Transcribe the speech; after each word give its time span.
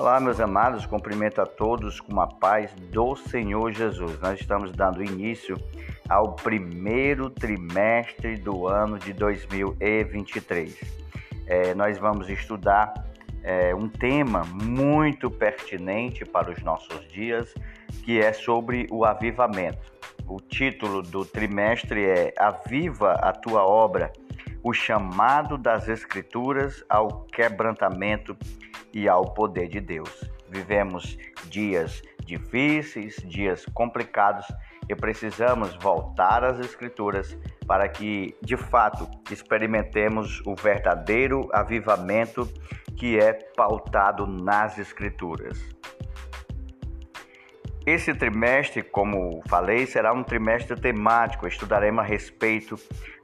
Olá, 0.00 0.20
meus 0.20 0.38
amados, 0.38 0.86
cumprimento 0.86 1.40
a 1.40 1.44
todos 1.44 1.98
com 1.98 2.20
a 2.20 2.26
paz 2.28 2.72
do 2.92 3.16
Senhor 3.16 3.72
Jesus. 3.72 4.16
Nós 4.20 4.38
estamos 4.40 4.70
dando 4.70 5.02
início 5.02 5.56
ao 6.08 6.36
primeiro 6.36 7.28
trimestre 7.28 8.36
do 8.36 8.68
ano 8.68 8.96
de 8.96 9.12
2023. 9.12 10.78
É, 11.48 11.74
nós 11.74 11.98
vamos 11.98 12.30
estudar 12.30 12.94
é, 13.42 13.74
um 13.74 13.88
tema 13.88 14.44
muito 14.44 15.28
pertinente 15.28 16.24
para 16.24 16.52
os 16.52 16.62
nossos 16.62 17.04
dias, 17.08 17.52
que 18.04 18.20
é 18.20 18.32
sobre 18.32 18.86
o 18.92 19.04
avivamento. 19.04 19.92
O 20.28 20.40
título 20.40 21.02
do 21.02 21.24
trimestre 21.24 22.04
é 22.04 22.32
Aviva 22.38 23.14
a 23.14 23.32
tua 23.32 23.66
obra, 23.66 24.12
o 24.62 24.72
chamado 24.72 25.58
das 25.58 25.88
Escrituras 25.88 26.84
ao 26.88 27.22
quebrantamento 27.32 28.36
e 28.92 29.08
ao 29.08 29.32
poder 29.32 29.68
de 29.68 29.80
Deus. 29.80 30.30
Vivemos 30.48 31.18
dias 31.44 32.02
difíceis, 32.24 33.16
dias 33.24 33.64
complicados 33.72 34.46
e 34.88 34.94
precisamos 34.94 35.74
voltar 35.76 36.44
às 36.44 36.58
Escrituras 36.60 37.36
para 37.66 37.88
que, 37.88 38.34
de 38.42 38.56
fato, 38.56 39.08
experimentemos 39.30 40.40
o 40.46 40.54
verdadeiro 40.54 41.48
avivamento 41.52 42.46
que 42.96 43.18
é 43.18 43.32
pautado 43.56 44.26
nas 44.26 44.78
Escrituras. 44.78 45.58
Esse 47.86 48.12
trimestre, 48.14 48.82
como 48.82 49.42
falei, 49.48 49.86
será 49.86 50.12
um 50.12 50.22
trimestre 50.22 50.78
temático. 50.78 51.46
Estudaremos 51.46 52.04
a 52.04 52.06
respeito 52.06 52.76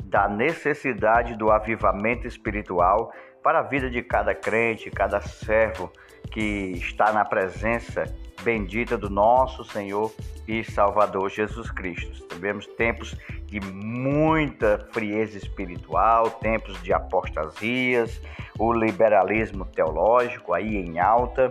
da 0.05 0.27
necessidade 0.27 1.37
do 1.37 1.51
avivamento 1.51 2.27
espiritual 2.27 3.13
para 3.45 3.59
a 3.59 3.63
vida 3.63 3.91
de 3.91 4.03
cada 4.03 4.35
crente, 4.35 4.91
cada 4.91 5.21
servo 5.21 5.93
que 6.33 6.73
está 6.77 7.13
na 7.13 7.27
presença 7.27 8.05
bendita 8.43 8.97
do 8.97 9.11
nosso 9.11 9.63
Senhor 9.65 10.11
e 10.49 10.65
Salvador 10.65 11.29
Jesus 11.29 11.71
Cristo. 11.71 12.27
Tivemos 12.27 12.67
tempos 12.67 13.15
de 13.47 13.61
muita 13.61 14.89
frieza 14.93 15.37
espiritual, 15.37 16.31
tempos 16.31 16.83
de 16.83 16.95
apostasias, 16.95 18.19
o 18.59 18.73
liberalismo 18.73 19.67
teológico 19.67 20.55
aí 20.55 20.77
em 20.77 20.99
alta 20.99 21.51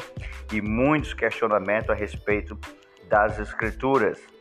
e 0.51 0.61
muitos 0.61 1.13
questionamentos 1.13 1.91
a 1.91 1.93
respeito 1.93 2.57
das 3.07 3.37
Escrituras. 3.37 4.32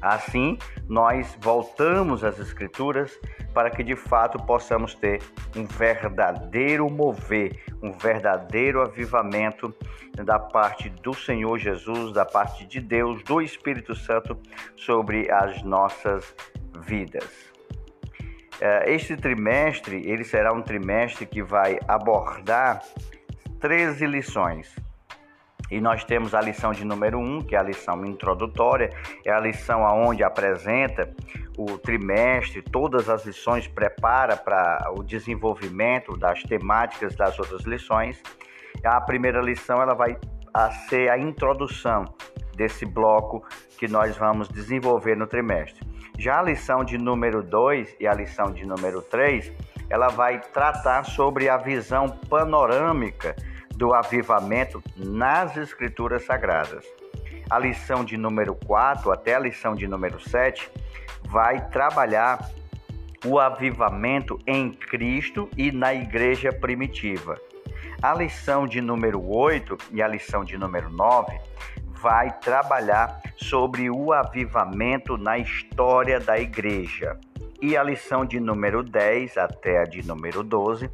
Assim, 0.00 0.58
nós 0.88 1.36
voltamos 1.40 2.22
às 2.22 2.38
Escrituras 2.38 3.18
para 3.52 3.70
que 3.70 3.82
de 3.82 3.96
fato 3.96 4.38
possamos 4.44 4.94
ter 4.94 5.20
um 5.56 5.64
verdadeiro 5.64 6.88
mover, 6.88 7.64
um 7.82 7.92
verdadeiro 7.92 8.80
avivamento 8.80 9.74
da 10.24 10.38
parte 10.38 10.88
do 10.88 11.12
Senhor 11.14 11.58
Jesus, 11.58 12.12
da 12.12 12.24
parte 12.24 12.66
de 12.66 12.80
Deus, 12.80 13.22
do 13.24 13.40
Espírito 13.40 13.94
Santo 13.94 14.38
sobre 14.76 15.30
as 15.30 15.62
nossas 15.62 16.34
vidas. 16.80 17.28
É, 18.60 18.92
este 18.92 19.16
trimestre, 19.16 20.08
ele 20.08 20.24
será 20.24 20.52
um 20.52 20.62
trimestre 20.62 21.26
que 21.26 21.42
vai 21.42 21.78
abordar 21.86 22.82
13 23.60 24.06
lições 24.06 24.87
e 25.70 25.80
nós 25.80 26.04
temos 26.04 26.34
a 26.34 26.40
lição 26.40 26.72
de 26.72 26.84
número 26.84 27.18
1, 27.18 27.22
um, 27.22 27.40
que 27.42 27.54
é 27.54 27.58
a 27.58 27.62
lição 27.62 28.04
introdutória, 28.04 28.90
é 29.24 29.30
a 29.30 29.40
lição 29.40 29.86
aonde 29.86 30.22
apresenta 30.22 31.10
o 31.56 31.78
trimestre, 31.78 32.62
todas 32.62 33.08
as 33.08 33.26
lições, 33.26 33.66
prepara 33.66 34.36
para 34.36 34.92
o 34.96 35.02
desenvolvimento 35.02 36.16
das 36.16 36.42
temáticas 36.42 37.14
das 37.16 37.38
outras 37.38 37.62
lições. 37.62 38.22
A 38.84 39.00
primeira 39.00 39.40
lição 39.40 39.82
ela 39.82 39.94
vai 39.94 40.16
a 40.54 40.70
ser 40.70 41.10
a 41.10 41.18
introdução 41.18 42.04
desse 42.56 42.86
bloco 42.86 43.44
que 43.78 43.86
nós 43.86 44.16
vamos 44.16 44.48
desenvolver 44.48 45.16
no 45.16 45.26
trimestre. 45.26 45.86
Já 46.18 46.40
a 46.40 46.42
lição 46.42 46.82
de 46.82 46.98
número 46.98 47.42
2 47.42 47.96
e 48.00 48.06
a 48.06 48.14
lição 48.14 48.50
de 48.52 48.66
número 48.66 49.00
3, 49.02 49.52
ela 49.88 50.08
vai 50.08 50.40
tratar 50.40 51.04
sobre 51.04 51.48
a 51.48 51.56
visão 51.56 52.08
panorâmica 52.08 53.36
do 53.78 53.94
avivamento 53.94 54.82
nas 54.96 55.56
Escrituras 55.56 56.24
Sagradas. 56.24 56.84
A 57.48 57.60
lição 57.60 58.04
de 58.04 58.16
número 58.16 58.56
4 58.56 59.12
até 59.12 59.36
a 59.36 59.38
lição 59.38 59.76
de 59.76 59.86
número 59.86 60.20
7 60.20 60.68
vai 61.28 61.64
trabalhar 61.70 62.50
o 63.24 63.38
avivamento 63.38 64.36
em 64.48 64.72
Cristo 64.72 65.48
e 65.56 65.70
na 65.70 65.94
igreja 65.94 66.52
primitiva. 66.52 67.40
A 68.02 68.12
lição 68.14 68.66
de 68.66 68.80
número 68.80 69.24
8 69.24 69.78
e 69.92 70.02
a 70.02 70.08
lição 70.08 70.44
de 70.44 70.58
número 70.58 70.90
9 70.90 71.38
vai 72.02 72.36
trabalhar 72.40 73.20
sobre 73.36 73.88
o 73.88 74.12
avivamento 74.12 75.16
na 75.16 75.38
história 75.38 76.18
da 76.18 76.36
igreja. 76.36 77.16
E 77.62 77.76
a 77.76 77.82
lição 77.82 78.24
de 78.24 78.40
número 78.40 78.82
10 78.82 79.36
até 79.36 79.82
a 79.82 79.84
de 79.84 80.06
número 80.06 80.42
12 80.42 80.90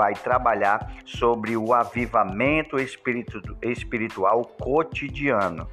vai 0.00 0.14
trabalhar 0.14 0.94
sobre 1.04 1.58
o 1.58 1.74
avivamento 1.74 2.78
espiritu 2.78 3.38
espiritual 3.60 4.46
cotidiano. 4.58 5.68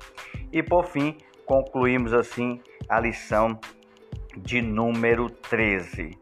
E 0.51 0.61
por 0.61 0.83
fim, 0.83 1.15
concluímos 1.45 2.11
assim 2.13 2.61
a 2.89 2.99
lição 2.99 3.57
de 4.35 4.61
número 4.61 5.29
13. 5.29 6.19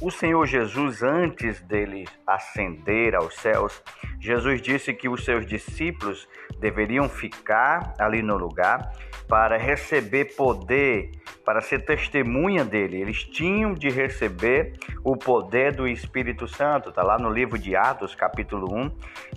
O 0.00 0.10
Senhor 0.10 0.46
Jesus, 0.46 1.02
antes 1.02 1.60
dele 1.60 2.06
ascender 2.26 3.14
aos 3.14 3.34
céus, 3.34 3.82
Jesus 4.18 4.62
disse 4.62 4.94
que 4.94 5.06
os 5.06 5.22
seus 5.22 5.44
discípulos 5.46 6.26
deveriam 6.58 7.10
ficar 7.10 7.92
ali 7.98 8.22
no 8.22 8.38
lugar 8.38 8.90
para 9.28 9.58
receber 9.58 10.34
poder, 10.34 11.10
para 11.44 11.60
ser 11.60 11.84
testemunha 11.84 12.64
dele. 12.64 13.00
Eles 13.00 13.22
tinham 13.24 13.74
de 13.74 13.88
receber 13.88 14.72
o 15.02 15.16
poder 15.16 15.74
do 15.74 15.86
Espírito 15.86 16.48
Santo. 16.48 16.88
Está 16.88 17.02
lá 17.02 17.18
no 17.18 17.30
livro 17.30 17.58
de 17.58 17.76
Atos, 17.76 18.14
capítulo 18.14 18.74
1 18.74 18.90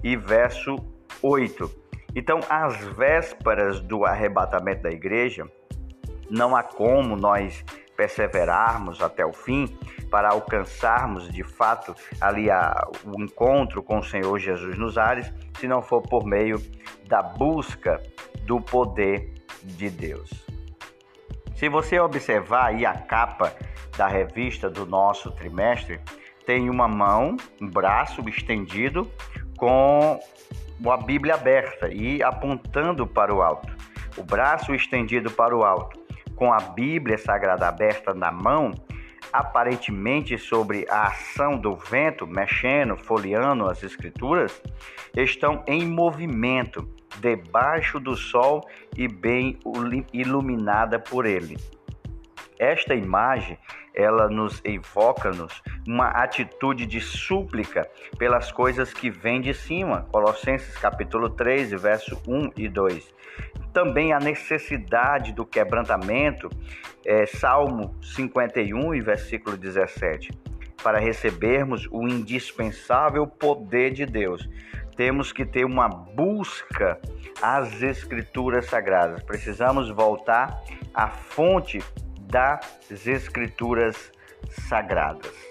e 0.03 0.15
verso 0.15 0.75
8. 1.21 1.69
Então, 2.15 2.39
às 2.49 2.77
vésperas 2.77 3.79
do 3.79 4.05
arrebatamento 4.05 4.83
da 4.83 4.89
igreja, 4.89 5.47
não 6.29 6.55
há 6.55 6.63
como 6.63 7.15
nós 7.15 7.63
perseverarmos 7.95 9.01
até 9.01 9.25
o 9.25 9.33
fim 9.33 9.77
para 10.09 10.29
alcançarmos 10.29 11.29
de 11.29 11.43
fato 11.43 11.95
ali 12.21 12.49
a, 12.49 12.87
o 13.03 13.21
encontro 13.21 13.83
com 13.83 13.97
o 13.97 14.03
Senhor 14.03 14.37
Jesus 14.39 14.77
nos 14.77 14.97
ares, 14.97 15.31
se 15.59 15.67
não 15.67 15.81
for 15.81 16.01
por 16.01 16.25
meio 16.25 16.61
da 17.07 17.21
busca 17.21 18.01
do 18.43 18.61
poder 18.61 19.33
de 19.63 19.89
Deus. 19.89 20.46
Se 21.57 21.67
você 21.67 21.99
observar 21.99 22.67
aí 22.67 22.85
a 22.85 22.93
capa 22.93 23.51
da 23.97 24.07
revista 24.07 24.69
do 24.69 24.85
nosso 24.85 25.31
trimestre, 25.31 25.99
tem 26.45 26.69
uma 26.69 26.87
mão, 26.87 27.35
um 27.59 27.67
braço 27.67 28.21
estendido 28.29 29.11
com 29.57 30.19
a 30.85 30.97
Bíblia 30.97 31.33
aberta 31.33 31.91
e 31.91 32.21
apontando 32.21 33.07
para 33.07 33.33
o 33.33 33.41
alto. 33.41 33.75
O 34.15 34.23
braço 34.23 34.71
estendido 34.75 35.31
para 35.31 35.57
o 35.57 35.63
alto 35.63 35.99
com 36.35 36.53
a 36.53 36.59
Bíblia 36.59 37.17
Sagrada 37.17 37.67
aberta 37.67 38.13
na 38.13 38.31
mão, 38.31 38.71
aparentemente 39.31 40.37
sobre 40.37 40.85
a 40.89 41.07
ação 41.07 41.57
do 41.57 41.75
vento, 41.75 42.25
mexendo, 42.25 42.95
folheando 42.95 43.69
as 43.69 43.83
Escrituras, 43.83 44.61
estão 45.15 45.63
em 45.67 45.85
movimento 45.85 46.87
debaixo 47.19 47.99
do 47.99 48.15
sol 48.15 48.67
e 48.95 49.07
bem 49.07 49.57
iluminada 50.13 50.99
por 50.99 51.25
ele. 51.25 51.57
Esta 52.59 52.95
imagem, 52.95 53.57
ela 53.93 54.27
nos 54.27 54.61
evoca-nos 54.63 55.61
uma 55.87 56.07
atitude 56.07 56.85
de 56.85 56.99
súplica 56.99 57.87
pelas 58.17 58.51
coisas 58.51 58.93
que 58.93 59.09
vêm 59.09 59.41
de 59.41 59.53
cima. 59.53 60.07
Colossenses 60.11 60.75
capítulo 60.77 61.29
3, 61.29 61.71
verso 61.71 62.19
1 62.27 62.51
e 62.57 62.67
2 62.67 63.17
também 63.77 64.11
a 64.11 64.19
necessidade 64.19 65.31
do 65.31 65.45
quebrantamento, 65.45 66.49
é, 67.05 67.27
Salmo 67.27 67.95
51 68.01 68.95
e 68.95 69.01
versículo 69.01 69.55
17. 69.55 70.31
Para 70.81 70.97
recebermos 70.97 71.87
o 71.91 72.07
indispensável 72.07 73.27
poder 73.27 73.91
de 73.91 74.03
Deus, 74.03 74.49
temos 74.95 75.31
que 75.31 75.45
ter 75.45 75.63
uma 75.63 75.87
busca 75.87 76.99
às 77.39 77.83
Escrituras 77.83 78.65
Sagradas. 78.65 79.21
Precisamos 79.21 79.91
voltar 79.91 80.59
à 80.91 81.07
fonte 81.09 81.77
das 82.19 83.05
Escrituras 83.05 84.11
Sagradas. 84.67 85.46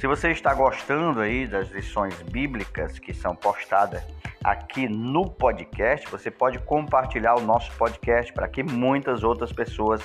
Se 0.00 0.06
você 0.06 0.30
está 0.30 0.54
gostando 0.54 1.20
aí 1.20 1.46
das 1.46 1.68
lições 1.68 2.14
bíblicas 2.22 2.98
que 2.98 3.12
são 3.12 3.36
postadas 3.36 4.02
aqui 4.42 4.88
no 4.88 5.28
podcast, 5.28 6.10
você 6.10 6.30
pode 6.30 6.58
compartilhar 6.60 7.34
o 7.34 7.42
nosso 7.42 7.70
podcast 7.76 8.32
para 8.32 8.48
que 8.48 8.62
muitas 8.62 9.22
outras 9.22 9.52
pessoas 9.52 10.00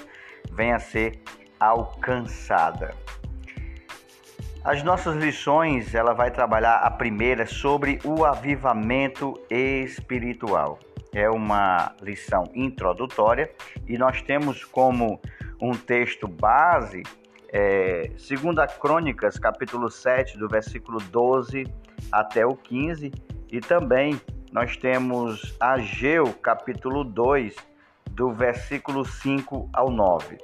venham 0.52 0.76
a 0.76 0.80
ser 0.80 1.22
alcançadas. 1.58 2.94
As 4.66 4.84
nossas 4.84 5.16
lições, 5.16 5.96
ela 5.96 6.12
vai 6.12 6.30
trabalhar 6.30 6.76
a 6.80 6.92
primeira 6.92 7.46
sobre 7.46 7.98
o 8.04 8.26
avivamento 8.26 9.42
espiritual. 9.50 10.78
É 11.14 11.30
uma 11.30 11.96
lição 12.02 12.44
introdutória 12.54 13.50
e 13.88 13.98
nós 13.98 14.22
temos 14.22 14.66
como 14.66 15.22
um 15.62 15.72
texto 15.72 16.28
base 16.28 17.02
é, 17.58 18.12
segunda 18.18 18.68
Crônicas, 18.68 19.40
capítulo 19.40 19.90
7, 19.90 20.38
do 20.38 20.46
versículo 20.46 21.00
12 21.00 21.64
até 22.12 22.46
o 22.46 22.54
15, 22.54 23.14
e 23.50 23.62
também 23.62 24.20
nós 24.52 24.76
temos 24.76 25.56
Ageu, 25.58 26.34
capítulo 26.34 27.06
2, 27.06 27.56
do 28.12 28.34
versículo 28.34 29.06
5 29.06 29.70
ao 29.72 29.90
9. 29.90 30.38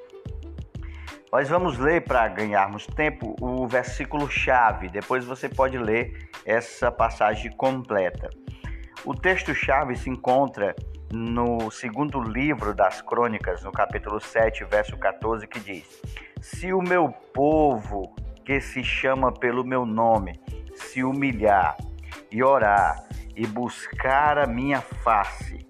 Nós 1.34 1.50
vamos 1.50 1.78
ler 1.78 2.06
para 2.06 2.30
ganharmos 2.30 2.88
tempo 2.88 3.36
o 3.42 3.68
versículo 3.68 4.32
chave, 4.32 4.88
depois 4.88 5.26
você 5.26 5.50
pode 5.50 5.78
ler 5.78 6.30
essa 6.46 6.90
passagem 6.90 7.52
completa. 7.58 8.30
O 9.04 9.14
texto 9.14 9.54
chave 9.54 9.98
se 9.98 10.10
encontra 10.10 10.74
no 11.12 11.70
segundo 11.72 12.22
livro 12.22 12.74
das 12.74 13.02
Crônicas, 13.02 13.64
no 13.64 13.72
capítulo 13.74 14.22
7, 14.22 14.64
verso 14.64 14.98
14, 14.98 15.46
que 15.46 15.60
diz: 15.60 16.02
Se 16.42 16.74
o 16.74 16.82
meu 16.82 17.10
povo, 17.34 18.16
que 18.44 18.60
se 18.60 18.84
chama 18.84 19.32
pelo 19.32 19.64
meu 19.64 19.86
nome, 19.86 20.42
se 20.74 21.04
humilhar 21.04 21.78
e 22.32 22.44
orar 22.44 23.08
e 23.36 23.46
buscar 23.46 24.40
a 24.40 24.48
minha 24.48 24.82
face 24.82 25.70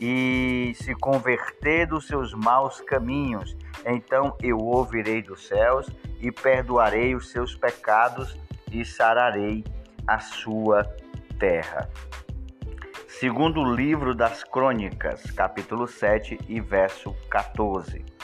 e 0.00 0.72
se 0.76 0.94
converter 0.94 1.86
dos 1.86 2.06
seus 2.06 2.32
maus 2.32 2.80
caminhos, 2.80 3.54
então 3.84 4.34
eu 4.42 4.56
ouvirei 4.56 5.20
dos 5.20 5.46
céus 5.46 5.86
e 6.18 6.32
perdoarei 6.32 7.14
os 7.14 7.30
seus 7.30 7.54
pecados 7.54 8.38
e 8.72 8.86
sararei 8.86 9.64
a 10.06 10.18
sua 10.18 10.82
terra. 11.38 11.90
Segundo 13.06 13.60
o 13.60 13.74
livro 13.74 14.14
das 14.14 14.42
Crônicas, 14.42 15.30
capítulo 15.30 15.86
7 15.86 16.38
e 16.48 16.58
verso 16.58 17.14
14. 17.30 18.15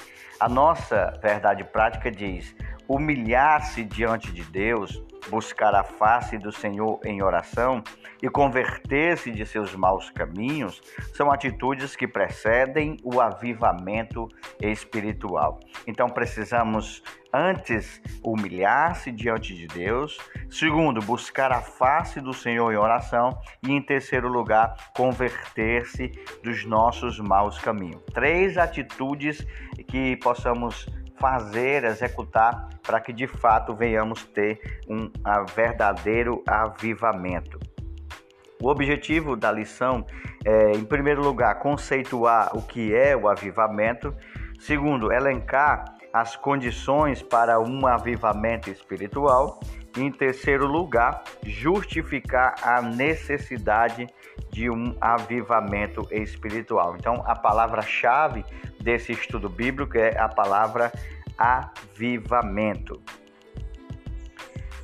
A 0.42 0.48
nossa 0.48 1.16
verdade 1.22 1.62
prática 1.62 2.10
diz: 2.10 2.52
humilhar-se 2.88 3.84
diante 3.84 4.32
de 4.32 4.42
Deus 4.42 5.00
buscar 5.30 5.72
a 5.72 5.84
face 5.84 6.36
do 6.36 6.50
Senhor 6.50 6.98
em 7.04 7.22
oração 7.22 7.80
e 8.22 8.30
converter-se 8.30 9.32
de 9.32 9.44
seus 9.44 9.74
maus 9.74 10.08
caminhos 10.10 10.80
são 11.12 11.30
atitudes 11.30 11.96
que 11.96 12.06
precedem 12.06 12.96
o 13.02 13.20
avivamento 13.20 14.28
espiritual. 14.60 15.58
Então 15.86 16.08
precisamos 16.08 17.02
antes 17.34 18.00
humilhar-se 18.22 19.10
diante 19.10 19.54
de 19.54 19.66
Deus, 19.66 20.18
segundo, 20.48 21.00
buscar 21.00 21.50
a 21.50 21.60
face 21.60 22.20
do 22.20 22.32
Senhor 22.32 22.72
em 22.72 22.76
oração 22.76 23.36
e 23.62 23.72
em 23.72 23.82
terceiro 23.82 24.28
lugar, 24.28 24.74
converter-se 24.94 26.12
dos 26.44 26.64
nossos 26.64 27.18
maus 27.18 27.58
caminhos. 27.58 28.02
Três 28.12 28.56
atitudes 28.56 29.44
que 29.88 30.16
possamos 30.18 30.86
fazer, 31.18 31.84
executar, 31.84 32.68
para 32.82 33.00
que 33.00 33.12
de 33.12 33.26
fato 33.26 33.74
venhamos 33.74 34.24
ter 34.26 34.82
um 34.88 35.10
verdadeiro 35.54 36.42
avivamento. 36.46 37.71
O 38.62 38.68
objetivo 38.68 39.34
da 39.34 39.50
lição 39.50 40.06
é, 40.44 40.70
em 40.70 40.84
primeiro 40.84 41.20
lugar, 41.20 41.58
conceituar 41.58 42.56
o 42.56 42.62
que 42.62 42.94
é 42.94 43.16
o 43.16 43.28
avivamento. 43.28 44.14
Segundo, 44.60 45.12
elencar 45.12 45.96
as 46.12 46.36
condições 46.36 47.20
para 47.20 47.58
um 47.58 47.84
avivamento 47.88 48.70
espiritual. 48.70 49.58
E, 49.96 50.00
em 50.00 50.12
terceiro 50.12 50.64
lugar, 50.64 51.24
justificar 51.44 52.54
a 52.62 52.80
necessidade 52.80 54.06
de 54.52 54.70
um 54.70 54.96
avivamento 55.00 56.06
espiritual. 56.12 56.94
Então, 56.96 57.20
a 57.26 57.34
palavra-chave 57.34 58.44
desse 58.80 59.10
estudo 59.10 59.48
bíblico 59.48 59.98
é 59.98 60.16
a 60.16 60.28
palavra 60.28 60.92
avivamento. 61.36 63.02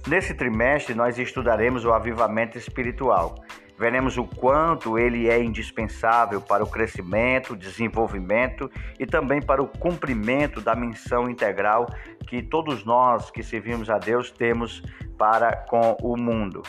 Nesse 0.09 0.35
trimestre, 0.35 0.95
nós 0.97 1.17
estudaremos 1.17 1.85
o 1.85 1.93
avivamento 1.93 2.59
espiritual. 2.59 3.37
Veremos 3.79 4.19
o 4.19 4.25
quanto 4.25 4.99
ele 4.99 5.29
é 5.29 5.41
indispensável 5.41 6.41
para 6.41 6.65
o 6.65 6.67
crescimento, 6.67 7.55
desenvolvimento 7.55 8.69
e 8.99 9.07
também 9.07 9.41
para 9.41 9.63
o 9.63 9.69
cumprimento 9.69 10.61
da 10.61 10.75
missão 10.75 11.31
integral 11.31 11.87
que 12.27 12.43
todos 12.43 12.85
nós 12.85 13.31
que 13.31 13.43
servimos 13.43 13.89
a 13.89 13.99
Deus 13.99 14.33
temos 14.33 14.83
para 15.17 15.57
com 15.57 15.97
o 16.03 16.17
mundo. 16.17 16.63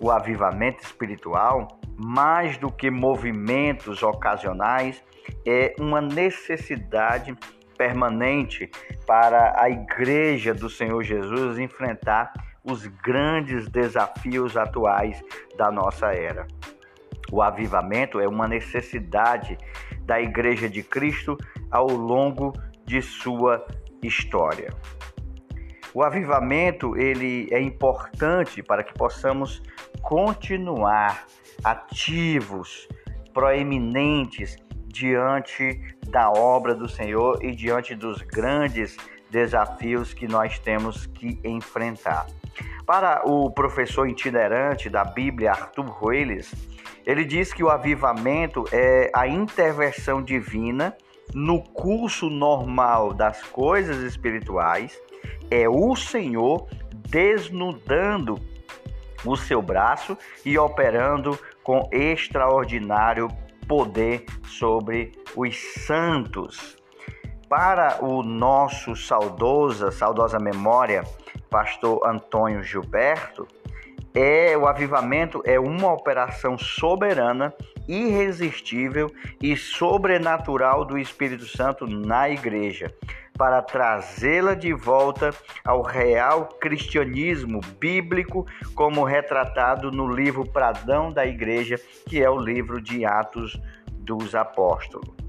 O 0.00 0.10
avivamento 0.10 0.82
espiritual, 0.82 1.68
mais 1.96 2.58
do 2.58 2.70
que 2.70 2.90
movimentos 2.90 4.02
ocasionais, 4.02 5.02
é 5.46 5.72
uma 5.78 6.00
necessidade 6.00 7.32
permanente 7.78 8.68
para 9.06 9.54
a 9.56 9.70
igreja 9.70 10.52
do 10.52 10.68
Senhor 10.68 11.02
Jesus 11.04 11.58
enfrentar 11.58 12.32
os 12.66 12.86
grandes 12.86 13.68
desafios 13.68 14.56
atuais 14.56 15.22
da 15.56 15.70
nossa 15.70 16.06
era. 16.12 16.46
O 17.30 17.42
avivamento 17.42 18.20
é 18.20 18.28
uma 18.28 18.46
necessidade 18.46 19.56
da 20.02 20.20
igreja 20.20 20.68
de 20.68 20.82
Cristo 20.82 21.36
ao 21.70 21.86
longo 21.86 22.52
de 22.84 23.02
sua 23.02 23.66
história. 24.02 24.70
O 25.92 26.02
avivamento 26.02 26.96
ele 26.96 27.48
é 27.50 27.60
importante 27.60 28.62
para 28.62 28.84
que 28.84 28.92
possamos 28.92 29.62
continuar 30.02 31.24
ativos, 31.64 32.86
proeminentes 33.32 34.56
diante 34.86 35.80
da 36.08 36.30
obra 36.30 36.74
do 36.74 36.88
Senhor 36.88 37.42
e 37.42 37.54
diante 37.54 37.94
dos 37.94 38.22
grandes 38.22 38.96
desafios 39.30 40.14
que 40.14 40.28
nós 40.28 40.58
temos 40.58 41.06
que 41.06 41.40
enfrentar. 41.44 42.26
Para 42.86 43.22
o 43.26 43.50
professor 43.50 44.08
itinerante 44.08 44.88
da 44.88 45.02
Bíblia, 45.02 45.50
Arthur 45.50 45.86
Roelis, 45.86 46.54
ele 47.04 47.24
diz 47.24 47.52
que 47.52 47.64
o 47.64 47.68
avivamento 47.68 48.64
é 48.70 49.10
a 49.12 49.26
intervenção 49.26 50.22
divina 50.22 50.96
no 51.34 51.60
curso 51.60 52.30
normal 52.30 53.12
das 53.12 53.42
coisas 53.42 53.98
espirituais, 53.98 54.96
é 55.50 55.68
o 55.68 55.96
Senhor 55.96 56.68
desnudando 57.08 58.38
o 59.24 59.36
seu 59.36 59.60
braço 59.60 60.16
e 60.44 60.56
operando 60.56 61.36
com 61.64 61.88
extraordinário 61.90 63.28
poder 63.66 64.24
sobre 64.44 65.10
os 65.34 65.56
santos. 65.84 66.76
Para 67.48 68.04
o 68.04 68.22
nosso 68.22 68.94
saudosa, 68.94 69.90
saudosa 69.90 70.38
memória, 70.38 71.04
pastor 71.50 72.06
Antônio 72.06 72.62
Gilberto, 72.62 73.46
é 74.14 74.56
o 74.56 74.66
avivamento 74.66 75.42
é 75.44 75.60
uma 75.60 75.92
operação 75.92 76.56
soberana, 76.56 77.52
irresistível 77.86 79.12
e 79.42 79.54
sobrenatural 79.56 80.86
do 80.86 80.96
Espírito 80.98 81.46
Santo 81.46 81.86
na 81.86 82.30
igreja, 82.30 82.92
para 83.36 83.60
trazê-la 83.60 84.54
de 84.54 84.72
volta 84.72 85.34
ao 85.62 85.82
real 85.82 86.46
cristianismo 86.58 87.60
bíblico, 87.78 88.46
como 88.74 89.04
retratado 89.04 89.92
no 89.92 90.10
livro 90.10 90.50
Pradão 90.50 91.12
da 91.12 91.26
Igreja, 91.26 91.78
que 92.08 92.22
é 92.22 92.30
o 92.30 92.38
livro 92.38 92.80
de 92.80 93.04
Atos 93.04 93.60
dos 93.92 94.34
Apóstolos. 94.34 95.25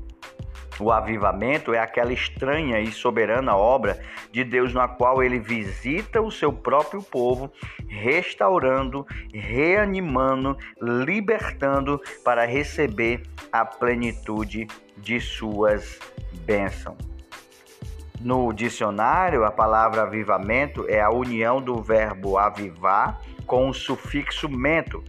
O 0.79 0.91
avivamento 0.91 1.73
é 1.73 1.79
aquela 1.79 2.13
estranha 2.13 2.79
e 2.79 2.91
soberana 2.91 3.55
obra 3.55 3.99
de 4.31 4.43
Deus 4.43 4.73
na 4.73 4.87
qual 4.87 5.23
ele 5.23 5.39
visita 5.39 6.21
o 6.21 6.31
seu 6.31 6.53
próprio 6.53 7.01
povo, 7.01 7.51
restaurando, 7.87 9.05
reanimando, 9.33 10.55
libertando 10.79 11.99
para 12.23 12.45
receber 12.45 13.23
a 13.51 13.65
plenitude 13.65 14.67
de 14.97 15.19
suas 15.19 15.99
bênçãos. 16.45 16.97
No 18.19 18.51
dicionário, 18.51 19.45
a 19.45 19.51
palavra 19.51 20.01
avivamento 20.01 20.85
é 20.89 20.99
a 20.99 21.09
união 21.09 21.61
do 21.61 21.81
verbo 21.81 22.37
avivar 22.37 23.21
com 23.45 23.69
o 23.69 23.73
sufixo 23.73 24.49
mento, 24.49 25.03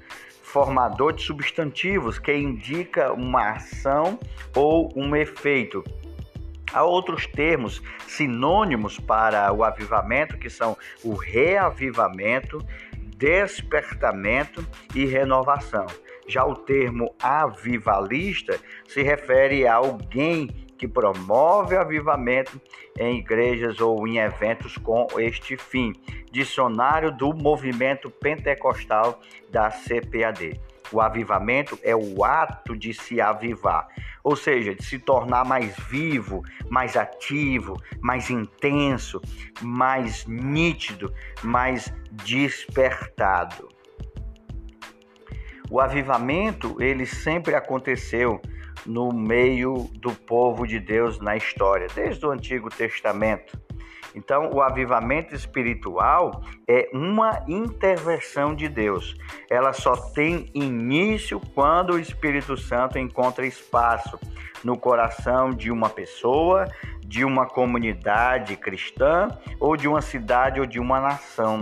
formador 0.48 1.12
de 1.12 1.22
substantivos 1.22 2.18
que 2.18 2.34
indica 2.34 3.12
uma 3.12 3.50
ação 3.52 4.18
ou 4.56 4.90
um 4.96 5.14
efeito. 5.14 5.84
Há 6.72 6.82
outros 6.82 7.26
termos 7.26 7.82
sinônimos 8.06 8.98
para 8.98 9.52
o 9.52 9.62
avivamento, 9.62 10.38
que 10.38 10.50
são 10.50 10.76
o 11.04 11.14
reavivamento, 11.14 12.58
despertamento 13.16 14.66
e 14.94 15.04
renovação. 15.04 15.86
Já 16.26 16.44
o 16.44 16.54
termo 16.54 17.14
avivalista 17.22 18.58
se 18.86 19.02
refere 19.02 19.66
a 19.66 19.76
alguém 19.76 20.67
que 20.78 20.86
promove 20.86 21.76
avivamento 21.76 22.60
em 22.96 23.18
igrejas 23.18 23.80
ou 23.80 24.06
em 24.06 24.18
eventos 24.18 24.78
com 24.78 25.06
este 25.18 25.56
fim. 25.56 25.92
Dicionário 26.30 27.10
do 27.10 27.34
Movimento 27.34 28.08
Pentecostal 28.10 29.20
da 29.50 29.70
CPAD. 29.70 30.60
O 30.90 31.00
avivamento 31.00 31.78
é 31.82 31.94
o 31.94 32.24
ato 32.24 32.74
de 32.74 32.94
se 32.94 33.20
avivar, 33.20 33.88
ou 34.24 34.34
seja, 34.34 34.74
de 34.74 34.82
se 34.82 34.98
tornar 34.98 35.44
mais 35.44 35.76
vivo, 35.76 36.42
mais 36.70 36.96
ativo, 36.96 37.76
mais 38.00 38.30
intenso, 38.30 39.20
mais 39.60 40.24
nítido, 40.26 41.12
mais 41.42 41.92
despertado. 42.24 43.68
O 45.70 45.78
avivamento, 45.78 46.80
ele 46.80 47.04
sempre 47.04 47.54
aconteceu 47.54 48.40
no 48.88 49.12
meio 49.12 49.86
do 50.00 50.10
povo 50.12 50.66
de 50.66 50.80
Deus 50.80 51.20
na 51.20 51.36
história, 51.36 51.86
desde 51.94 52.24
o 52.24 52.30
Antigo 52.30 52.70
Testamento. 52.70 53.60
Então, 54.14 54.50
o 54.50 54.62
avivamento 54.62 55.34
espiritual 55.34 56.42
é 56.66 56.88
uma 56.94 57.44
intervenção 57.46 58.54
de 58.54 58.66
Deus. 58.66 59.14
Ela 59.50 59.74
só 59.74 59.94
tem 59.94 60.50
início 60.54 61.38
quando 61.54 61.92
o 61.92 62.00
Espírito 62.00 62.56
Santo 62.56 62.98
encontra 62.98 63.46
espaço 63.46 64.18
no 64.64 64.76
coração 64.76 65.50
de 65.50 65.70
uma 65.70 65.90
pessoa, 65.90 66.66
de 67.06 67.24
uma 67.24 67.46
comunidade 67.46 68.56
cristã, 68.56 69.28
ou 69.60 69.76
de 69.76 69.86
uma 69.86 70.00
cidade 70.00 70.60
ou 70.60 70.66
de 70.66 70.80
uma 70.80 70.98
nação. 70.98 71.60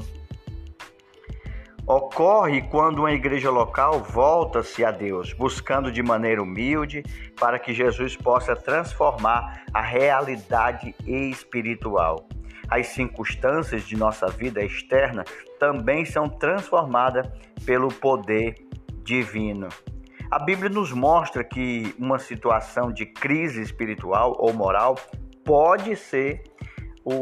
Ocorre 1.86 2.62
quando 2.62 3.00
uma 3.00 3.12
igreja 3.12 3.50
local 3.50 4.00
volta-se 4.00 4.84
a 4.84 4.90
Deus, 4.90 5.32
buscando 5.32 5.92
de 5.92 6.02
maneira 6.02 6.42
humilde 6.42 7.04
para 7.38 7.58
que 7.58 7.72
Jesus 7.72 8.16
possa 8.16 8.56
transformar 8.56 9.64
a 9.72 9.80
realidade 9.80 10.94
espiritual 11.06 12.26
as 12.68 12.88
circunstâncias 12.88 13.84
de 13.84 13.96
nossa 13.96 14.26
vida 14.26 14.62
externa 14.62 15.24
também 15.58 16.04
são 16.04 16.28
transformadas 16.28 17.26
pelo 17.64 17.88
poder 17.88 18.54
divino. 19.02 19.68
A 20.30 20.38
Bíblia 20.40 20.68
nos 20.68 20.92
mostra 20.92 21.44
que 21.44 21.94
uma 21.98 22.18
situação 22.18 22.92
de 22.92 23.06
crise 23.06 23.62
espiritual 23.62 24.36
ou 24.38 24.52
moral 24.52 24.96
pode 25.44 25.94
ser 25.94 26.42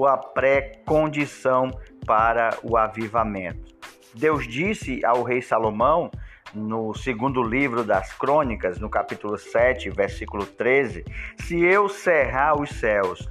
a 0.09 0.17
pré-condição 0.17 1.71
para 2.07 2.57
o 2.63 2.77
avivamento. 2.79 3.74
Deus 4.15 4.47
disse 4.47 5.05
ao 5.05 5.23
rei 5.23 5.43
Salomão, 5.43 6.11
no 6.55 6.95
segundo 6.95 7.43
livro 7.43 7.83
das 7.83 8.13
Crônicas, 8.13 8.79
no 8.79 8.89
capítulo 8.89 9.37
7, 9.37 9.91
versículo 9.91 10.47
13: 10.47 11.05
Se 11.41 11.61
eu 11.61 11.89
cerrar 11.89 12.61
os 12.61 12.71
céus 12.71 13.29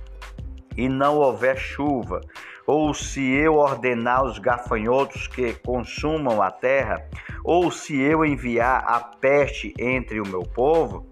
e 0.75 0.89
não 0.89 1.17
houver 1.17 1.57
chuva, 1.57 2.19
ou 2.65 2.93
se 2.93 3.31
eu 3.31 3.55
ordenar 3.55 4.25
os 4.25 4.39
gafanhotos 4.39 5.27
que 5.27 5.53
consumam 5.53 6.41
a 6.41 6.51
terra, 6.51 7.07
ou 7.43 7.71
se 7.71 7.99
eu 7.99 8.25
enviar 8.25 8.83
a 8.85 8.99
peste 8.99 9.73
entre 9.79 10.19
o 10.19 10.27
meu 10.27 10.43
povo. 10.43 11.07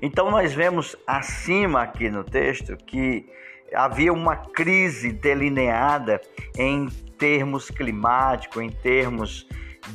Então 0.00 0.30
nós 0.30 0.52
vemos 0.52 0.96
acima 1.06 1.82
aqui 1.82 2.08
no 2.08 2.22
texto 2.22 2.76
que 2.76 3.28
havia 3.74 4.12
uma 4.12 4.36
crise 4.36 5.12
delineada 5.12 6.20
em 6.56 6.86
termos 7.18 7.70
climáticos, 7.70 8.62
em 8.62 8.70
termos 8.70 9.46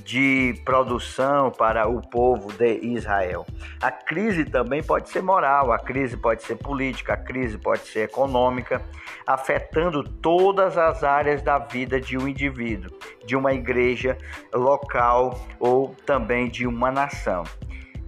de 0.04 0.60
produção 0.66 1.52
para 1.52 1.88
o 1.88 2.02
povo 2.02 2.52
de 2.54 2.80
Israel. 2.80 3.46
A 3.82 3.92
crise 3.92 4.46
também 4.46 4.82
pode 4.82 5.10
ser 5.10 5.22
moral, 5.22 5.72
a 5.72 5.78
crise 5.78 6.18
pode 6.18 6.44
ser 6.44 6.56
política, 6.56 7.14
a 7.14 7.18
crise 7.18 7.58
pode 7.58 7.88
ser 7.88 8.06
econômica, 8.06 8.82
afetando 9.26 10.04
todas 10.04 10.78
as 10.78 11.04
áreas 11.04 11.42
da 11.42 11.60
vida 11.60 12.00
de 12.00 12.18
um 12.18 12.28
indivíduo, 12.28 12.92
de 13.26 13.36
uma 13.36 13.54
igreja 13.54 14.18
local 14.54 15.40
ou 15.60 15.96
também 16.06 16.50
de 16.50 16.66
uma 16.66 16.92
nação. 16.92 17.44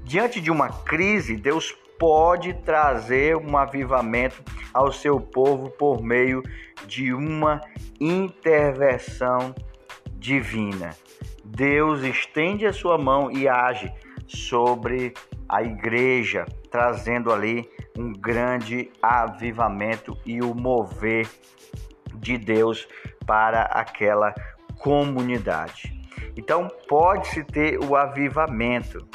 Diante 0.03 0.39
de 0.39 0.51
uma 0.51 0.69
crise, 0.69 1.35
Deus 1.35 1.75
pode 1.99 2.53
trazer 2.53 3.35
um 3.35 3.57
avivamento 3.57 4.43
ao 4.73 4.91
seu 4.91 5.19
povo 5.19 5.69
por 5.69 6.01
meio 6.01 6.41
de 6.87 7.13
uma 7.13 7.61
intervenção 7.99 9.55
divina. 10.13 10.91
Deus 11.43 12.01
estende 12.01 12.65
a 12.65 12.73
sua 12.73 12.97
mão 12.97 13.31
e 13.31 13.47
age 13.47 13.91
sobre 14.27 15.13
a 15.47 15.61
igreja, 15.63 16.45
trazendo 16.71 17.31
ali 17.31 17.69
um 17.97 18.11
grande 18.11 18.91
avivamento 19.01 20.17
e 20.25 20.41
o 20.41 20.53
mover 20.53 21.27
de 22.15 22.37
Deus 22.37 22.87
para 23.25 23.63
aquela 23.63 24.33
comunidade. 24.79 25.93
Então, 26.35 26.67
pode-se 26.87 27.43
ter 27.43 27.79
o 27.79 27.95
avivamento, 27.95 29.07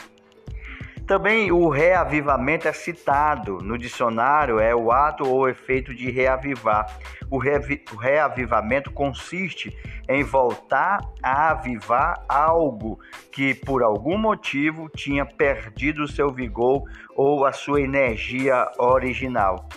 também 1.10 1.50
o 1.50 1.68
reavivamento 1.68 2.68
é 2.68 2.72
citado 2.72 3.58
no 3.58 3.76
dicionário, 3.76 4.60
é 4.60 4.72
o 4.76 4.92
ato 4.92 5.28
ou 5.28 5.48
efeito 5.48 5.92
de 5.92 6.08
reavivar. 6.08 6.86
O, 7.28 7.36
reavivamento 7.36 8.92
consiste 8.92 9.76
em 10.08 10.22
voltar 10.22 11.00
a 11.20 11.50
avivar 11.50 12.24
algo 12.28 13.00
que 13.32 13.52
por 13.52 13.82
algum 13.82 14.16
motivo 14.16 14.88
tinha 14.88 15.26
perdido 15.26 16.06
seu 16.06 16.30
vigor 16.30 16.84
ou 17.16 17.44
a 17.44 17.50
sua 17.50 17.80
energia 17.80 18.70
original. 18.78 19.68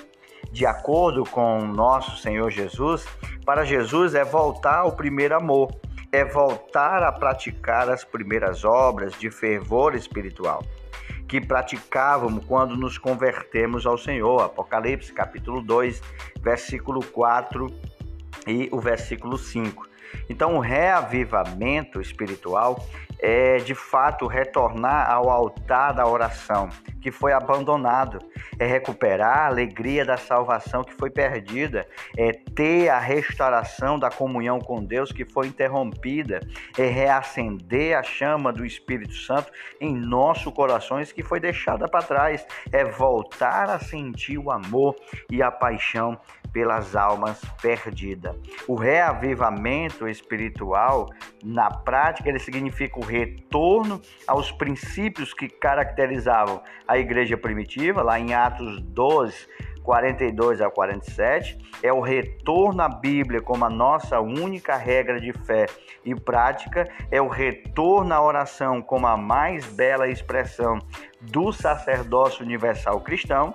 De 0.52 0.68
acordo 0.68 1.24
com 1.24 1.66
nosso 1.66 2.16
Senhor 2.18 2.52
Jesus, 2.52 3.08
para 3.44 3.66
Jesus 3.66 4.14
é 4.14 4.24
voltar 4.24 4.82
ao 4.82 4.92
primeiro 4.92 5.36
amor, 5.36 5.72
é 6.12 6.24
voltar 6.24 7.02
a 7.02 7.12
praticar 7.12 7.90
as 7.90 8.04
primeiras 8.04 8.64
obras 8.64 9.18
de 9.18 9.32
fervor 9.32 9.96
espiritual 9.96 10.64
que 11.34 11.42
praticávamos 11.42 12.46
quando 12.46 12.78
nos 12.78 13.00
convertemos 13.00 13.88
ao 13.88 13.98
Senhor. 13.98 14.44
Apocalipse 14.44 15.12
capítulo 15.12 15.64
2, 15.64 16.00
versículo 16.40 17.04
4 17.04 17.74
e 18.46 18.70
o 18.72 18.80
versículo 18.80 19.36
5. 19.36 19.90
Então, 20.30 20.56
o 20.56 20.60
reavivamento 20.60 22.00
espiritual 22.00 22.88
é 23.26 23.56
de 23.56 23.74
fato 23.74 24.28
retornar 24.28 25.10
ao 25.10 25.30
altar 25.30 25.94
da 25.94 26.06
oração 26.06 26.70
que 27.04 27.12
foi 27.12 27.34
abandonado, 27.34 28.20
é 28.58 28.66
recuperar 28.66 29.40
a 29.40 29.48
alegria 29.48 30.06
da 30.06 30.16
salvação 30.16 30.84
que 30.84 30.94
foi 30.94 31.10
perdida, 31.10 31.86
é 32.18 32.32
ter 32.32 32.88
a 32.88 32.98
restauração 32.98 34.00
da 34.00 34.10
comunhão 34.10 34.60
com 34.60 34.84
Deus 34.84 35.12
que 35.12 35.26
foi 35.26 35.48
interrompida, 35.48 36.40
é 36.78 36.86
reacender 36.86 37.98
a 37.98 38.04
chama 38.04 38.54
do 38.54 38.66
Espírito 38.66 39.14
Santo 39.14 39.52
em 39.82 39.94
nossos 39.94 40.54
corações 40.54 41.12
que 41.12 41.22
foi 41.22 41.42
deixada 41.42 41.90
para 41.90 42.06
trás, 42.06 42.46
é 42.72 42.86
voltar 42.86 43.70
a 43.70 43.80
sentir 43.80 44.38
o 44.38 44.50
amor 44.50 44.96
e 45.30 45.44
a 45.44 45.52
paixão 45.52 46.18
pelas 46.54 46.96
almas 46.96 47.42
perdidas. 47.62 48.36
O 48.68 48.76
reavivamento 48.76 50.08
espiritual, 50.08 51.10
na 51.44 51.70
prática, 51.70 52.30
ele 52.30 52.40
significa 52.40 53.00
o 53.00 53.04
retorno 53.14 54.02
aos 54.28 54.52
princípios 54.52 55.36
que 55.36 55.48
caracterizavam 55.48 56.64
a 56.88 56.98
igreja 56.98 57.38
primitiva, 57.38 58.02
lá 58.02 58.20
em 58.20 58.34
Atos 58.34 58.82
12, 58.82 59.48
42 59.84 60.62
a 60.62 60.70
47, 60.72 61.60
é 61.84 61.94
o 61.94 62.00
retorno 62.00 62.82
à 62.82 62.90
Bíblia 62.90 63.40
como 63.40 63.66
a 63.66 63.70
nossa 63.70 64.20
única 64.20 64.76
regra 64.76 65.20
de 65.20 65.32
fé 65.32 65.68
e 66.04 66.16
prática, 66.16 66.90
é 67.12 67.22
o 67.22 67.28
retorno 67.28 68.14
à 68.14 68.22
oração 68.22 68.82
como 68.82 69.06
a 69.06 69.16
mais 69.16 69.66
bela 69.68 70.08
expressão 70.08 70.80
do 71.22 71.52
sacerdócio 71.52 72.44
universal 72.44 73.00
cristão 73.02 73.54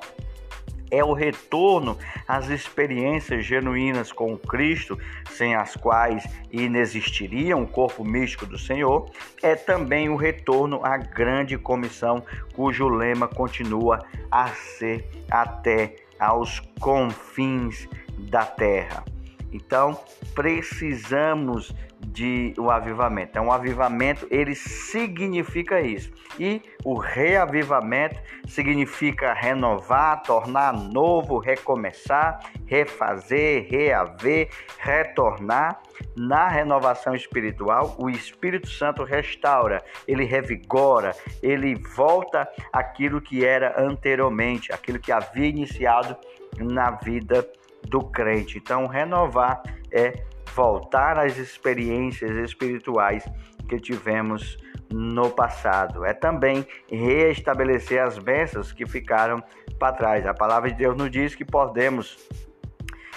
é 0.91 1.05
o 1.05 1.13
retorno 1.13 1.99
às 2.27 2.49
experiências 2.49 3.45
genuínas 3.45 4.13
com 4.13 4.37
Cristo, 4.37 4.99
sem 5.31 5.55
as 5.55 5.75
quais 5.77 6.27
inexistiria 6.51 7.57
um 7.57 7.67
corpo 7.67 8.05
místico 8.05 8.47
do 8.47 8.59
Senhor, 8.59 9.11
é 9.43 9.55
também 9.55 10.09
o 10.09 10.17
retorno 10.17 10.85
à 10.85 10.97
grande 10.97 11.57
comissão, 11.59 12.23
cujo 12.55 12.89
lema 12.89 13.29
continua 13.29 13.99
a 14.31 14.49
ser 14.49 15.09
até 15.31 15.97
aos 16.19 16.61
confins 16.81 17.89
da 18.19 18.45
terra. 18.45 19.05
Então, 19.53 19.99
precisamos 20.35 21.75
de 22.19 22.53
um 22.59 22.69
avivamento. 22.69 23.31
Então, 23.31 23.47
o 23.47 23.53
avivamento 23.53 24.27
ele 24.29 24.53
significa 24.53 25.81
isso. 25.81 26.11
E 26.37 26.61
o 26.85 26.99
reavivamento 26.99 28.19
significa 28.45 29.33
renovar, 29.33 30.25
tornar 30.25 30.73
novo, 30.73 31.39
recomeçar, 31.39 32.41
refazer, 32.67 33.69
reaver, 33.71 34.49
retornar. 34.79 35.81
Na 36.17 36.49
renovação 36.49 37.15
espiritual, 37.15 37.95
o 37.99 38.11
Espírito 38.11 38.69
Santo 38.69 39.05
restaura, 39.05 39.85
ele 40.07 40.25
revigora, 40.25 41.15
ele 41.41 41.77
volta 41.77 42.49
aquilo 42.73 43.21
que 43.21 43.45
era 43.45 43.81
anteriormente, 43.81 44.73
aquilo 44.73 44.99
que 44.99 45.13
havia 45.13 45.47
iniciado 45.47 46.17
na 46.57 46.91
vida 46.91 47.49
do 47.85 48.01
crente. 48.01 48.59
Então, 48.59 48.87
renovar 48.87 49.63
é 49.93 50.25
voltar 50.55 51.19
às 51.19 51.37
experiências 51.37 52.31
espirituais 52.37 53.25
que 53.69 53.79
tivemos 53.79 54.57
no 54.91 55.31
passado. 55.31 56.05
É 56.05 56.15
também 56.15 56.67
reestabelecer 56.91 58.03
as 58.03 58.19
bênçãos 58.19 58.73
que 58.73 58.87
ficaram 58.87 59.43
para 59.79 59.93
trás. 59.93 60.27
A 60.27 60.35
palavra 60.35 60.71
de 60.71 60.77
Deus 60.77 60.97
nos 60.97 61.11
diz 61.11 61.35
que 61.35 61.45
podemos 61.45 62.19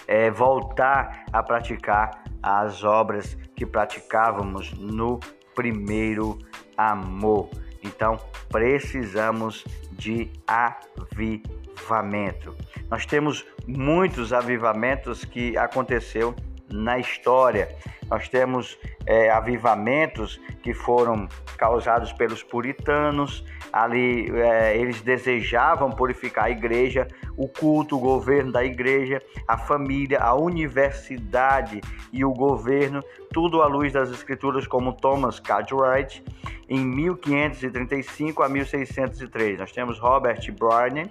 é, 0.07 0.29
voltar 0.29 1.25
a 1.31 1.41
praticar 1.41 2.23
as 2.43 2.83
obras 2.83 3.37
que 3.55 3.65
praticávamos 3.65 4.73
no 4.73 5.19
primeiro 5.55 6.37
amor. 6.75 7.49
Então, 7.83 8.17
precisamos 8.49 9.63
de 9.91 10.31
avivamento. 10.47 12.55
Nós 12.89 13.05
temos 13.05 13.45
muitos 13.67 14.33
avivamentos 14.33 15.23
que 15.23 15.55
aconteceu 15.57 16.35
na 16.71 16.99
história. 16.99 17.69
Nós 18.09 18.27
temos 18.27 18.77
é, 19.05 19.29
avivamentos 19.29 20.39
que 20.61 20.73
foram 20.73 21.27
causados 21.57 22.11
pelos 22.11 22.43
puritanos, 22.43 23.45
ali 23.71 24.29
é, 24.37 24.77
eles 24.77 25.01
desejavam 25.01 25.89
purificar 25.91 26.45
a 26.45 26.49
igreja, 26.49 27.07
o 27.37 27.47
culto, 27.47 27.95
o 27.95 27.99
governo 27.99 28.51
da 28.51 28.63
igreja, 28.63 29.21
a 29.47 29.57
família, 29.57 30.19
a 30.19 30.35
universidade 30.35 31.79
e 32.11 32.25
o 32.25 32.33
governo, 32.33 33.01
tudo 33.31 33.61
à 33.61 33.67
luz 33.67 33.93
das 33.93 34.09
escrituras, 34.09 34.67
como 34.67 34.93
Thomas 34.93 35.39
Cartwright, 35.39 36.23
em 36.67 36.85
1535 36.85 38.43
a 38.43 38.49
1603. 38.49 39.59
Nós 39.59 39.71
temos 39.71 39.99
Robert 39.99 40.39
Browning, 40.51 41.09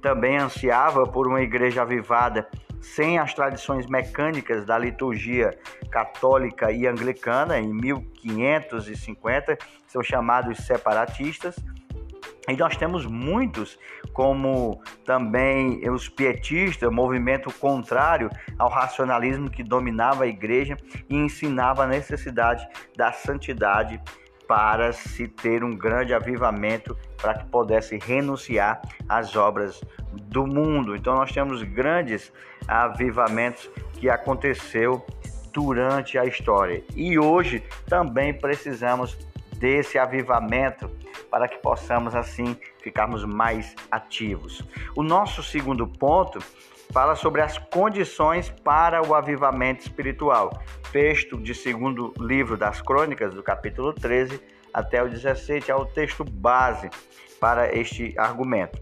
também 0.00 0.38
ansiava 0.38 1.06
por 1.06 1.26
uma 1.26 1.42
igreja 1.42 1.82
avivada 1.82 2.48
sem 2.80 3.18
as 3.18 3.34
tradições 3.34 3.86
mecânicas 3.86 4.64
da 4.64 4.78
liturgia 4.78 5.56
católica 5.90 6.70
e 6.70 6.86
anglicana 6.86 7.58
em 7.58 7.72
1550, 7.72 9.58
são 9.86 10.02
chamados 10.02 10.58
separatistas. 10.58 11.56
E 12.48 12.56
nós 12.56 12.76
temos 12.78 13.04
muitos, 13.04 13.78
como 14.14 14.80
também 15.04 15.86
os 15.90 16.08
pietistas, 16.08 16.90
movimento 16.90 17.52
contrário 17.52 18.30
ao 18.58 18.70
racionalismo 18.70 19.50
que 19.50 19.62
dominava 19.62 20.24
a 20.24 20.26
igreja 20.26 20.76
e 21.10 21.16
ensinava 21.16 21.84
a 21.84 21.86
necessidade 21.86 22.66
da 22.96 23.12
santidade 23.12 24.00
para 24.48 24.92
se 24.92 25.28
ter 25.28 25.62
um 25.62 25.76
grande 25.76 26.14
avivamento 26.14 26.96
para 27.18 27.34
que 27.34 27.44
pudesse 27.46 27.98
renunciar 27.98 28.80
às 29.06 29.36
obras 29.36 29.84
do 30.10 30.46
mundo. 30.46 30.96
Então 30.96 31.14
nós 31.14 31.30
temos 31.30 31.62
grandes 31.62 32.32
avivamentos 32.66 33.70
que 33.92 34.08
aconteceu 34.08 35.04
durante 35.52 36.18
a 36.18 36.24
história. 36.24 36.82
E 36.96 37.18
hoje 37.18 37.62
também 37.86 38.32
precisamos 38.32 39.18
desse 39.56 39.98
avivamento 39.98 40.90
para 41.30 41.46
que 41.46 41.58
possamos 41.58 42.14
assim 42.14 42.56
ficarmos 42.80 43.24
mais 43.24 43.74
ativos. 43.90 44.62
O 44.96 45.02
nosso 45.02 45.42
segundo 45.42 45.86
ponto 45.86 46.38
fala 46.92 47.14
sobre 47.14 47.40
as 47.40 47.58
condições 47.58 48.48
para 48.64 49.06
o 49.06 49.14
avivamento 49.14 49.82
espiritual. 49.82 50.62
Texto 50.92 51.36
de 51.38 51.54
segundo 51.54 52.12
livro 52.18 52.56
das 52.56 52.80
Crônicas, 52.80 53.34
do 53.34 53.42
capítulo 53.42 53.92
13 53.92 54.40
até 54.72 55.02
o 55.02 55.08
17, 55.08 55.70
é 55.70 55.74
o 55.74 55.84
texto 55.84 56.24
base 56.24 56.88
para 57.40 57.74
este 57.74 58.14
argumento. 58.18 58.80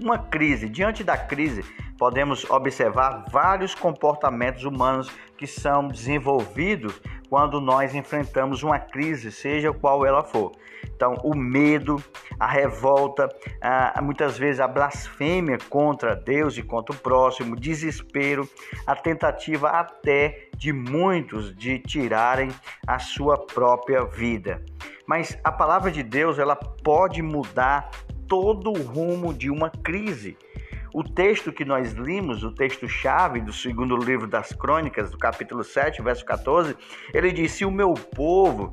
Uma 0.00 0.18
crise, 0.18 0.68
diante 0.68 1.04
da 1.04 1.16
crise, 1.16 1.64
podemos 1.96 2.48
observar 2.50 3.24
vários 3.30 3.74
comportamentos 3.74 4.64
humanos 4.64 5.10
que 5.36 5.46
são 5.46 5.86
desenvolvidos 5.86 7.00
quando 7.30 7.60
nós 7.60 7.94
enfrentamos 7.94 8.62
uma 8.62 8.78
crise, 8.78 9.30
seja 9.30 9.72
qual 9.72 10.04
ela 10.04 10.22
for. 10.22 10.52
Então, 10.94 11.14
o 11.24 11.36
medo, 11.36 12.02
a 12.38 12.46
revolta, 12.46 13.28
a, 13.60 14.00
muitas 14.00 14.38
vezes 14.38 14.60
a 14.60 14.68
blasfêmia 14.68 15.58
contra 15.68 16.14
Deus 16.14 16.56
e 16.56 16.62
contra 16.62 16.94
o 16.94 16.98
próximo, 16.98 17.56
desespero, 17.56 18.48
a 18.86 18.94
tentativa 18.94 19.70
até 19.70 20.48
de 20.56 20.72
muitos 20.72 21.54
de 21.54 21.78
tirarem 21.78 22.50
a 22.86 22.98
sua 22.98 23.36
própria 23.38 24.04
vida. 24.04 24.64
Mas 25.06 25.38
a 25.44 25.52
palavra 25.52 25.90
de 25.90 26.02
Deus, 26.02 26.38
ela 26.38 26.56
pode 26.56 27.20
mudar 27.20 27.90
todo 28.28 28.70
o 28.70 28.82
rumo 28.82 29.34
de 29.34 29.50
uma 29.50 29.70
crise. 29.70 30.36
O 30.94 31.02
texto 31.02 31.52
que 31.52 31.64
nós 31.64 31.92
limos, 31.92 32.44
o 32.44 32.52
texto-chave 32.52 33.40
do 33.40 33.52
segundo 33.52 33.96
livro 33.96 34.28
das 34.28 34.52
Crônicas, 34.52 35.10
do 35.10 35.18
capítulo 35.18 35.64
7, 35.64 36.00
verso 36.00 36.24
14, 36.24 36.76
ele 37.12 37.32
diz: 37.32 37.52
Se 37.52 37.64
o 37.64 37.70
meu 37.70 37.94
povo, 37.94 38.70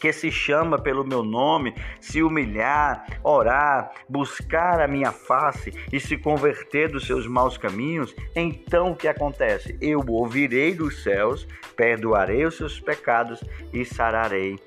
que 0.00 0.12
se 0.12 0.30
chama 0.30 0.78
pelo 0.78 1.06
meu 1.06 1.22
nome, 1.22 1.74
se 2.00 2.22
humilhar, 2.22 3.06
orar, 3.22 3.92
buscar 4.08 4.80
a 4.80 4.88
minha 4.88 5.12
face 5.12 5.72
e 5.92 5.98
se 5.98 6.16
converter 6.16 6.90
dos 6.90 7.06
seus 7.06 7.26
maus 7.26 7.56
caminhos, 7.56 8.14
então 8.34 8.92
o 8.92 8.96
que 8.96 9.08
acontece? 9.08 9.76
Eu 9.80 10.04
ouvirei 10.08 10.74
dos 10.74 11.02
céus, 11.02 11.46
perdoarei 11.76 12.44
os 12.44 12.56
seus 12.56 12.78
pecados 12.80 13.42
e 13.72 13.84
sararei 13.84 14.58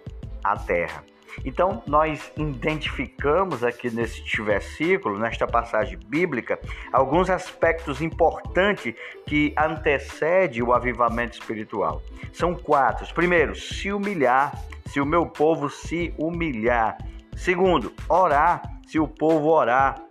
a 0.43 0.57
terra. 0.57 1.03
Então, 1.45 1.83
nós 1.87 2.31
identificamos 2.35 3.63
aqui 3.63 3.89
neste 3.89 4.41
versículo, 4.41 5.17
nesta 5.17 5.47
passagem 5.47 5.97
bíblica, 6.07 6.59
alguns 6.91 7.29
aspectos 7.29 8.01
importantes 8.01 8.93
que 9.25 9.53
antecedem 9.57 10.61
o 10.61 10.73
avivamento 10.73 11.39
espiritual. 11.39 12.01
São 12.33 12.55
quatro. 12.55 13.07
Primeiro, 13.13 13.55
se 13.55 13.91
humilhar, 13.91 14.53
se 14.89 14.99
o 14.99 15.05
meu 15.05 15.25
povo 15.25 15.69
se 15.69 16.13
humilhar. 16.17 16.97
Segundo, 17.35 17.93
orar, 18.09 18.61
se 18.87 18.99
o 18.99 19.07
povo 19.07 19.49
orar. 19.49 20.03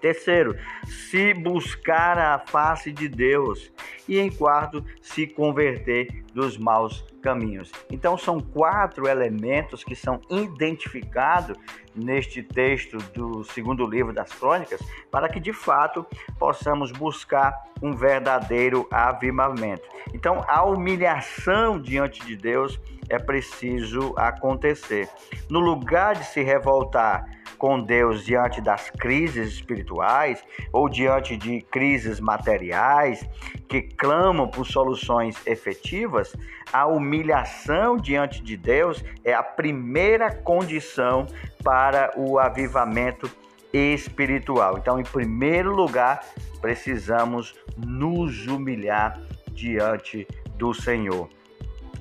Terceiro, 0.00 0.56
se 0.84 1.32
buscar 1.32 2.18
a 2.18 2.38
face 2.38 2.92
de 2.92 3.08
Deus. 3.08 3.72
E 4.08 4.18
em 4.18 4.30
quarto, 4.30 4.84
se 5.00 5.26
converter 5.26 6.24
dos 6.34 6.58
maus 6.58 7.04
caminhos. 7.22 7.70
Então, 7.90 8.18
são 8.18 8.40
quatro 8.40 9.08
elementos 9.08 9.84
que 9.84 9.94
são 9.94 10.20
identificados 10.28 11.56
neste 11.94 12.42
texto 12.42 12.98
do 13.14 13.44
segundo 13.44 13.86
livro 13.86 14.12
das 14.12 14.32
Crônicas, 14.32 14.80
para 15.10 15.28
que 15.28 15.38
de 15.38 15.52
fato 15.52 16.04
possamos 16.38 16.90
buscar 16.90 17.54
um 17.80 17.92
verdadeiro 17.92 18.88
avivamento. 18.90 19.88
Então, 20.12 20.44
a 20.48 20.64
humilhação 20.64 21.80
diante 21.80 22.24
de 22.26 22.36
Deus 22.36 22.78
é 23.12 23.18
preciso 23.18 24.14
acontecer. 24.16 25.06
No 25.50 25.60
lugar 25.60 26.14
de 26.14 26.24
se 26.24 26.42
revoltar 26.42 27.26
com 27.58 27.78
Deus 27.78 28.24
diante 28.24 28.60
das 28.60 28.90
crises 28.90 29.52
espirituais 29.52 30.42
ou 30.72 30.88
diante 30.88 31.36
de 31.36 31.60
crises 31.60 32.18
materiais 32.18 33.22
que 33.68 33.82
clamam 33.82 34.48
por 34.48 34.66
soluções 34.66 35.36
efetivas, 35.46 36.34
a 36.72 36.86
humilhação 36.86 37.98
diante 37.98 38.42
de 38.42 38.56
Deus 38.56 39.04
é 39.22 39.34
a 39.34 39.42
primeira 39.42 40.34
condição 40.34 41.26
para 41.62 42.12
o 42.16 42.38
avivamento 42.38 43.30
espiritual. 43.74 44.78
Então, 44.78 44.98
em 44.98 45.04
primeiro 45.04 45.74
lugar, 45.74 46.24
precisamos 46.62 47.54
nos 47.76 48.46
humilhar 48.46 49.20
diante 49.52 50.26
do 50.56 50.72
Senhor. 50.72 51.28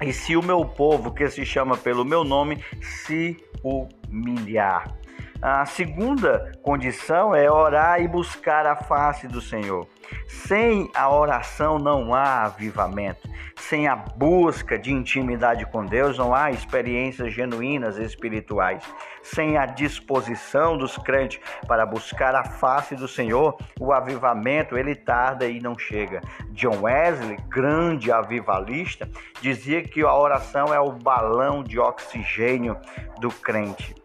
E 0.02 0.12
se 0.12 0.36
o 0.36 0.42
meu 0.42 0.66
povo, 0.66 1.12
que 1.12 1.30
se 1.30 1.46
chama 1.46 1.78
pelo 1.78 2.04
meu 2.04 2.24
nome, 2.24 2.64
se 2.82 3.38
humilhar. 3.64 5.01
A 5.42 5.66
segunda 5.66 6.52
condição 6.62 7.34
é 7.34 7.50
orar 7.50 8.00
e 8.00 8.08
buscar 8.08 8.68
a 8.68 8.76
face 8.76 9.28
do 9.28 9.42
Senhor. 9.42 9.88
Sem 10.28 10.88
a 10.94 11.12
oração 11.12 11.80
não 11.80 12.14
há 12.14 12.44
avivamento. 12.44 13.28
Sem 13.58 13.88
a 13.88 13.96
busca 13.96 14.78
de 14.78 14.94
intimidade 14.94 15.66
com 15.66 15.84
Deus 15.84 16.16
não 16.16 16.36
há 16.36 16.52
experiências 16.52 17.34
genuínas 17.34 17.98
espirituais. 17.98 18.84
Sem 19.24 19.58
a 19.58 19.66
disposição 19.66 20.78
dos 20.78 20.96
crentes 20.98 21.40
para 21.68 21.88
buscar 21.88 22.36
a 22.36 22.44
face 22.44 22.96
do 22.96 23.08
Senhor, 23.08 23.58
o 23.80 23.92
avivamento 23.92 24.78
ele 24.78 24.94
tarda 24.94 25.48
e 25.48 25.60
não 25.60 25.76
chega. 25.76 26.22
John 26.52 26.82
Wesley, 26.82 27.38
grande 27.50 28.12
avivalista, 28.12 29.10
dizia 29.42 29.82
que 29.82 30.02
a 30.02 30.16
oração 30.16 30.72
é 30.72 30.80
o 30.80 30.92
balão 30.92 31.64
de 31.64 31.80
oxigênio 31.80 32.78
do 33.20 33.32
crente. 33.32 34.01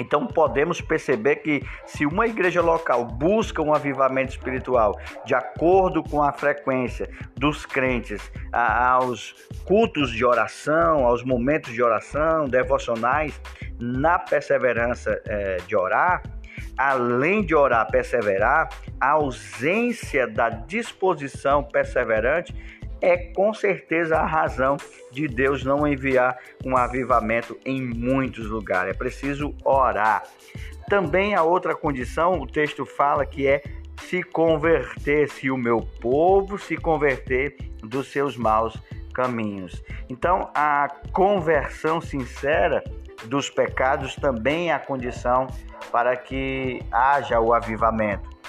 Então 0.00 0.26
podemos 0.26 0.80
perceber 0.80 1.36
que 1.36 1.62
se 1.84 2.06
uma 2.06 2.26
igreja 2.26 2.62
local 2.62 3.04
busca 3.04 3.62
um 3.62 3.74
avivamento 3.74 4.30
espiritual 4.30 4.98
de 5.24 5.34
acordo 5.34 6.02
com 6.02 6.22
a 6.22 6.32
frequência 6.32 7.08
dos 7.36 7.66
crentes 7.66 8.32
aos 8.52 9.34
cultos 9.64 10.10
de 10.10 10.24
oração, 10.24 11.06
aos 11.06 11.22
momentos 11.22 11.72
de 11.72 11.82
oração, 11.82 12.48
devocionais, 12.48 13.40
na 13.78 14.18
perseverança 14.18 15.20
é, 15.26 15.58
de 15.66 15.76
orar, 15.76 16.22
além 16.76 17.44
de 17.44 17.54
orar, 17.54 17.90
perseverar, 17.90 18.68
a 19.00 19.10
ausência 19.12 20.26
da 20.26 20.48
disposição 20.48 21.62
perseverante 21.62 22.54
é 23.00 23.16
com 23.16 23.52
certeza 23.52 24.16
a 24.16 24.26
razão 24.26 24.76
de 25.10 25.26
Deus 25.26 25.64
não 25.64 25.86
enviar 25.86 26.38
um 26.64 26.76
avivamento 26.76 27.58
em 27.64 27.80
muitos 27.82 28.46
lugares. 28.46 28.94
É 28.94 28.96
preciso 28.96 29.54
orar. 29.64 30.22
Também 30.88 31.34
a 31.34 31.42
outra 31.42 31.74
condição, 31.74 32.40
o 32.40 32.46
texto 32.46 32.84
fala 32.84 33.24
que 33.24 33.46
é 33.46 33.62
se 34.02 34.22
converter, 34.22 35.28
se 35.30 35.50
o 35.50 35.56
meu 35.56 35.80
povo 36.00 36.58
se 36.58 36.76
converter 36.76 37.56
dos 37.82 38.10
seus 38.10 38.36
maus 38.36 38.76
caminhos. 39.14 39.82
Então, 40.08 40.50
a 40.54 40.88
conversão 41.12 42.00
sincera 42.00 42.82
dos 43.26 43.50
pecados 43.50 44.16
também 44.16 44.70
é 44.70 44.74
a 44.74 44.78
condição 44.78 45.46
para 45.92 46.16
que 46.16 46.80
haja 46.90 47.38
o 47.40 47.52
avivamento. 47.52 48.39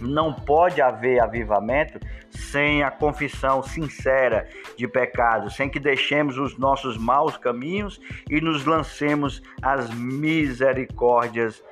Não 0.00 0.32
pode 0.32 0.82
haver 0.82 1.20
avivamento 1.20 1.98
sem 2.30 2.82
a 2.82 2.90
confissão 2.90 3.62
sincera 3.62 4.48
de 4.76 4.88
pecados, 4.88 5.54
sem 5.56 5.68
que 5.68 5.78
deixemos 5.78 6.36
os 6.38 6.58
nossos 6.58 6.96
maus 6.98 7.36
caminhos 7.36 8.00
e 8.28 8.40
nos 8.40 8.64
lancemos 8.64 9.42
às 9.62 9.90
misericórdias 9.90 11.62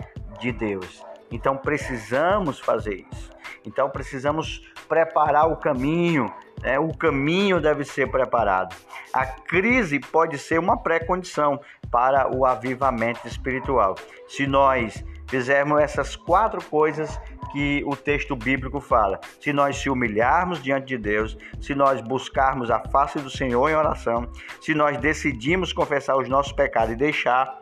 de 0.41 0.53
Deus. 0.53 1.05
Então 1.31 1.57
precisamos 1.57 2.61
fazer 2.61 3.07
isso. 3.11 3.31
Então 3.65 3.89
precisamos 3.89 4.63
preparar 4.89 5.51
o 5.51 5.57
caminho. 5.57 6.33
Né? 6.63 6.79
O 6.79 6.95
caminho 6.95 7.61
deve 7.61 7.85
ser 7.85 8.11
preparado. 8.11 8.77
A 9.13 9.25
crise 9.27 9.99
pode 9.99 10.39
ser 10.39 10.59
uma 10.59 10.77
pré-condição 10.77 11.61
para 11.91 12.35
o 12.35 12.45
avivamento 12.45 13.27
espiritual. 13.27 13.95
Se 14.29 14.47
nós 14.47 15.05
fizermos 15.33 15.81
essas 15.81 16.15
quatro 16.15 16.63
coisas, 16.63 17.19
que 17.53 17.83
o 17.87 17.97
texto 17.97 18.37
bíblico 18.37 18.81
fala. 18.81 19.19
Se 19.41 19.51
nós 19.51 19.79
se 19.79 19.89
humilharmos 19.89 20.63
diante 20.63 20.89
de 20.89 20.99
Deus, 20.99 21.39
se 21.59 21.75
nós 21.75 22.03
buscarmos 22.03 22.71
a 22.71 22.81
face 22.81 23.19
do 23.19 23.31
Senhor 23.31 23.71
em 23.71 23.75
oração, 23.75 24.31
se 24.61 24.75
nós 24.75 24.99
decidimos 24.99 25.73
confessar 25.73 26.19
os 26.19 26.29
nossos 26.29 26.53
pecados 26.53 26.93
e 26.93 26.97
deixar, 26.97 27.59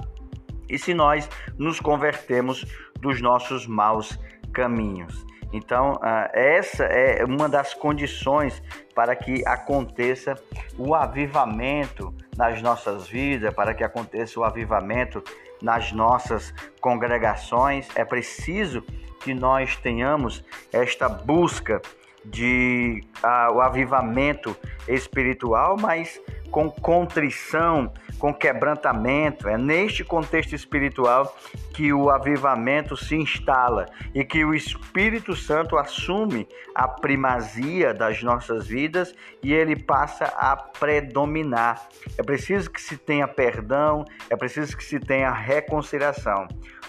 e 0.68 0.76
se 0.76 0.92
nós 0.92 1.28
nos 1.56 1.78
convertemos 1.78 2.66
dos 2.98 3.22
nossos 3.22 3.68
maus 3.68 4.18
caminhos. 4.52 5.24
Então, 5.52 5.96
ah, 6.02 6.28
essa 6.32 6.84
é 6.84 7.24
uma 7.24 7.48
das 7.48 7.72
condições 7.72 8.60
para 8.96 9.14
que 9.14 9.46
aconteça 9.46 10.34
o 10.76 10.92
avivamento 10.92 12.12
nas 12.36 12.60
nossas 12.62 13.06
vidas, 13.06 13.54
para 13.54 13.74
que 13.74 13.84
aconteça 13.84 14.40
o 14.40 14.44
avivamento 14.44 15.22
nas 15.62 15.92
nossas 15.92 16.52
congregações. 16.80 17.88
É 17.94 18.04
preciso 18.04 18.82
que 19.20 19.34
nós 19.34 19.76
tenhamos 19.76 20.44
esta 20.72 21.08
busca 21.08 21.80
de 22.24 23.02
uh, 23.24 23.54
o 23.54 23.60
avivamento 23.60 24.56
espiritual, 24.88 25.76
mas 25.78 26.20
com 26.50 26.70
contrição, 26.70 27.92
com 28.20 28.32
quebrantamento. 28.32 29.48
É 29.48 29.56
neste 29.56 30.04
contexto 30.04 30.54
espiritual 30.54 31.34
que 31.72 31.92
o 31.92 32.10
avivamento 32.10 32.96
se 32.96 33.16
instala 33.16 33.86
e 34.14 34.22
que 34.22 34.44
o 34.44 34.54
Espírito 34.54 35.34
Santo 35.34 35.76
assume 35.78 36.46
a 36.74 36.86
primazia 36.86 37.94
das 37.94 38.22
nossas 38.22 38.68
vidas 38.68 39.14
e 39.42 39.52
ele 39.52 39.74
passa 39.74 40.26
a 40.36 40.54
predominar. 40.54 41.88
É 42.18 42.22
preciso 42.22 42.70
que 42.70 42.80
se 42.80 42.96
tenha 42.96 43.26
perdão, 43.26 44.04
é 44.28 44.36
preciso 44.36 44.76
que 44.76 44.84
se 44.84 45.00
tenha 45.00 45.30
reconciliação. 45.30 46.46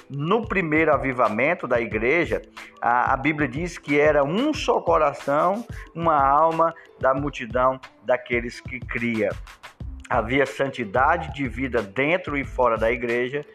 No 0.10 0.46
primeiro 0.46 0.94
avivamento 0.94 1.66
da 1.66 1.80
igreja, 1.80 2.42
a, 2.82 3.14
a 3.14 3.18
Bíblia 3.18 3.48
diz 3.48 3.78
que 3.78 3.98
era 3.98 4.26
um 4.26 4.54
só 4.54 4.82
coração, 4.82 5.66
uma 5.96 6.22
alma 6.22 6.74
da 7.00 7.14
multidão 7.14 7.80
daqueles 8.04 8.60
que 8.60 8.78
cria. 8.82 9.30
Havia 10.12 10.46
santidade 10.46 11.34
de 11.34 11.48
vida 11.48 11.82
dentro 11.82 12.38
e 12.38 12.44
fora 12.44 12.78
da 12.78 12.92
igreja 12.92 13.46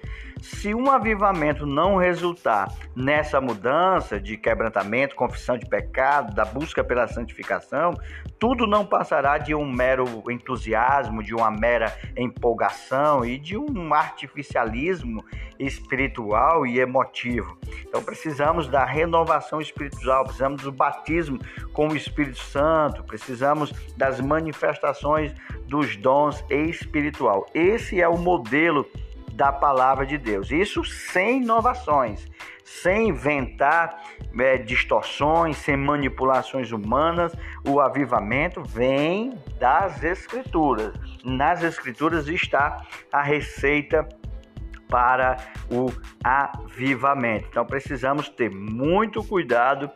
se 0.41 0.75
um 0.75 0.91
avivamento 0.91 1.67
não 1.67 1.97
resultar 1.97 2.71
nessa 2.95 3.41
mudança 3.41 4.21
de 4.21 4.37
quebrantamento, 4.37 5.17
confissão 5.17 5.57
de 5.57 5.67
pecado, 5.67 6.35
da 6.35 6.45
busca 6.45 6.85
pela 6.85 7.09
santificação, 7.09 7.95
tudo 8.39 8.67
não 8.67 8.85
passará 8.85 9.39
de 9.39 9.55
um 9.55 9.71
mero 9.71 10.23
entusiasmo, 10.31 11.23
de 11.23 11.35
uma 11.35 11.51
mera 11.51 11.97
empolgação 12.17 13.25
e 13.25 13.39
de 13.39 13.57
um 13.57 13.95
artificialismo 13.95 15.25
espiritual 15.59 16.67
e 16.67 16.79
emotivo. 16.79 17.59
Então 17.89 18.03
precisamos 18.03 18.69
da 18.69 18.85
renovação 18.85 19.59
espiritual, 19.59 20.25
precisamos 20.25 20.63
do 20.63 20.73
batismo 20.73 21.39
com 21.73 21.89
o 21.89 21.97
Espírito 21.97 22.39
Santo, 22.39 23.03
precisamos 23.05 23.73
das 23.97 24.21
manifestações 24.21 25.35
dos 25.67 25.97
dons 25.97 26.45
espiritual. 26.51 27.47
Esse 27.55 28.01
é 28.01 28.09
o 28.09 28.17
modelo 28.19 28.89
da 29.33 29.53
palavra 29.53 30.07
de 30.07 30.17
Deus. 30.17 30.51
Isso 30.51 30.85
sem 30.85 31.43
inovações, 31.43 32.27
sem 32.65 33.11
inventar 33.11 34.03
é, 34.39 34.57
distorções, 34.57 35.59
sem 35.59 35.77
manipulações 35.77 36.73
humanas. 36.73 37.33
O 37.67 37.81
avivamento 37.81 38.63
vem 38.63 39.39
das 39.59 40.03
Escrituras. 40.03 40.95
Nas 41.23 41.63
Escrituras 41.63 42.27
está 42.29 42.83
a 43.13 43.23
receita 43.23 44.09
para 44.89 45.37
o 45.71 45.91
avivamento. 46.25 47.49
Então 47.51 47.67
precisamos 47.67 48.29
ter 48.29 48.51
muito 48.51 49.23
cuidado 49.23 49.91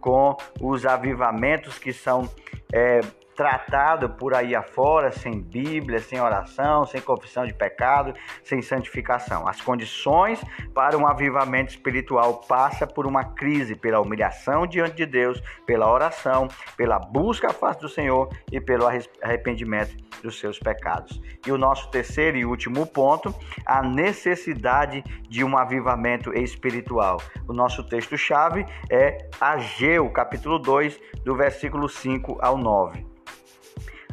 com 0.00 0.36
os 0.60 0.84
avivamentos 0.84 1.78
que 1.78 1.92
são 1.92 2.28
é, 2.72 3.00
tratado 3.34 4.10
por 4.10 4.34
aí 4.34 4.54
afora, 4.54 5.10
sem 5.10 5.40
Bíblia, 5.40 5.98
sem 5.98 6.20
oração, 6.20 6.86
sem 6.86 7.00
confissão 7.00 7.46
de 7.46 7.52
pecado, 7.52 8.14
sem 8.42 8.62
santificação. 8.62 9.46
As 9.48 9.60
condições 9.60 10.40
para 10.72 10.96
um 10.96 11.06
avivamento 11.06 11.70
espiritual 11.72 12.40
passa 12.48 12.86
por 12.86 13.06
uma 13.06 13.24
crise, 13.24 13.74
pela 13.74 14.00
humilhação 14.00 14.66
diante 14.66 14.96
de 14.96 15.06
Deus, 15.06 15.42
pela 15.66 15.90
oração, 15.90 16.48
pela 16.76 16.98
busca 16.98 17.48
à 17.48 17.52
face 17.52 17.80
do 17.80 17.88
Senhor 17.88 18.28
e 18.50 18.60
pelo 18.60 18.86
arrependimento 19.22 19.96
dos 20.22 20.38
seus 20.38 20.58
pecados. 20.58 21.20
E 21.46 21.52
o 21.52 21.58
nosso 21.58 21.90
terceiro 21.90 22.36
e 22.36 22.44
último 22.44 22.86
ponto, 22.86 23.34
a 23.66 23.82
necessidade 23.82 25.02
de 25.28 25.44
um 25.44 25.56
avivamento 25.58 26.32
espiritual. 26.32 27.20
O 27.48 27.52
nosso 27.52 27.82
texto-chave 27.84 28.64
é 28.90 29.18
Ageu, 29.40 30.08
capítulo 30.10 30.58
2, 30.58 30.98
do 31.24 31.34
versículo 31.34 31.88
5 31.88 32.38
ao 32.40 32.56
9. 32.56 33.13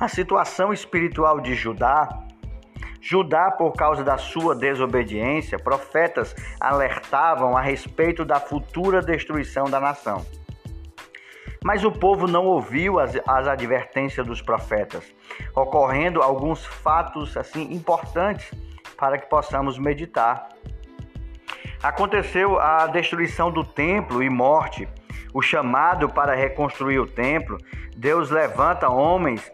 A 0.01 0.07
situação 0.07 0.73
espiritual 0.73 1.39
de 1.39 1.53
Judá 1.53 2.09
Judá, 2.99 3.51
por 3.51 3.73
causa 3.73 4.03
da 4.03 4.17
sua 4.17 4.55
desobediência, 4.55 5.59
profetas 5.59 6.35
alertavam 6.59 7.55
a 7.55 7.61
respeito 7.61 8.25
da 8.25 8.39
futura 8.39 8.99
destruição 8.99 9.65
da 9.69 9.79
nação. 9.79 10.25
Mas 11.63 11.83
o 11.83 11.91
povo 11.91 12.25
não 12.25 12.47
ouviu 12.47 12.99
as, 12.99 13.15
as 13.27 13.47
advertências 13.47 14.25
dos 14.25 14.41
profetas, 14.41 15.03
ocorrendo 15.55 16.23
alguns 16.23 16.65
fatos 16.65 17.37
assim 17.37 17.71
importantes 17.71 18.51
para 18.97 19.19
que 19.19 19.29
possamos 19.29 19.77
meditar. 19.77 20.49
Aconteceu 21.83 22.59
a 22.59 22.87
destruição 22.87 23.51
do 23.51 23.63
templo 23.63 24.23
e 24.23 24.31
morte, 24.31 24.89
o 25.31 25.43
chamado 25.43 26.09
para 26.09 26.33
reconstruir 26.33 26.97
o 26.97 27.05
templo. 27.05 27.59
Deus 27.95 28.31
levanta 28.31 28.89
homens 28.89 29.51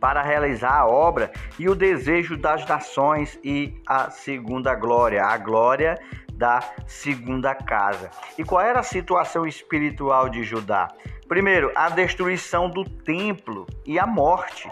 para 0.00 0.22
realizar 0.22 0.74
a 0.74 0.86
obra 0.86 1.32
e 1.58 1.68
o 1.68 1.74
desejo 1.74 2.36
das 2.36 2.66
nações 2.66 3.38
e 3.42 3.74
a 3.86 4.10
segunda 4.10 4.74
glória. 4.74 5.24
A 5.24 5.36
glória 5.38 5.98
da 6.32 6.60
segunda 6.86 7.54
casa. 7.54 8.10
E 8.36 8.44
qual 8.44 8.60
era 8.60 8.80
a 8.80 8.84
situação 8.84 9.46
espiritual 9.46 10.28
de 10.28 10.44
Judá? 10.44 10.88
Primeiro, 11.28 11.72
a 11.74 11.88
destruição 11.88 12.68
do 12.68 12.84
templo 12.84 13.66
e 13.84 13.98
a 13.98 14.06
morte. 14.06 14.70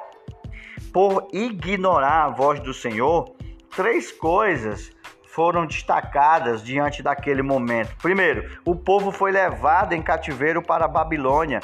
Por 0.92 1.28
ignorar 1.32 2.24
a 2.24 2.28
voz 2.28 2.60
do 2.60 2.72
Senhor, 2.72 3.34
três 3.74 4.12
coisas 4.12 4.92
foram 5.34 5.66
destacadas 5.66 6.62
diante 6.62 7.02
daquele 7.02 7.42
momento. 7.42 7.96
Primeiro, 7.96 8.60
o 8.64 8.76
povo 8.76 9.10
foi 9.10 9.32
levado 9.32 9.92
em 9.92 10.00
cativeiro 10.00 10.62
para 10.62 10.84
a 10.84 10.88
Babilônia 10.88 11.60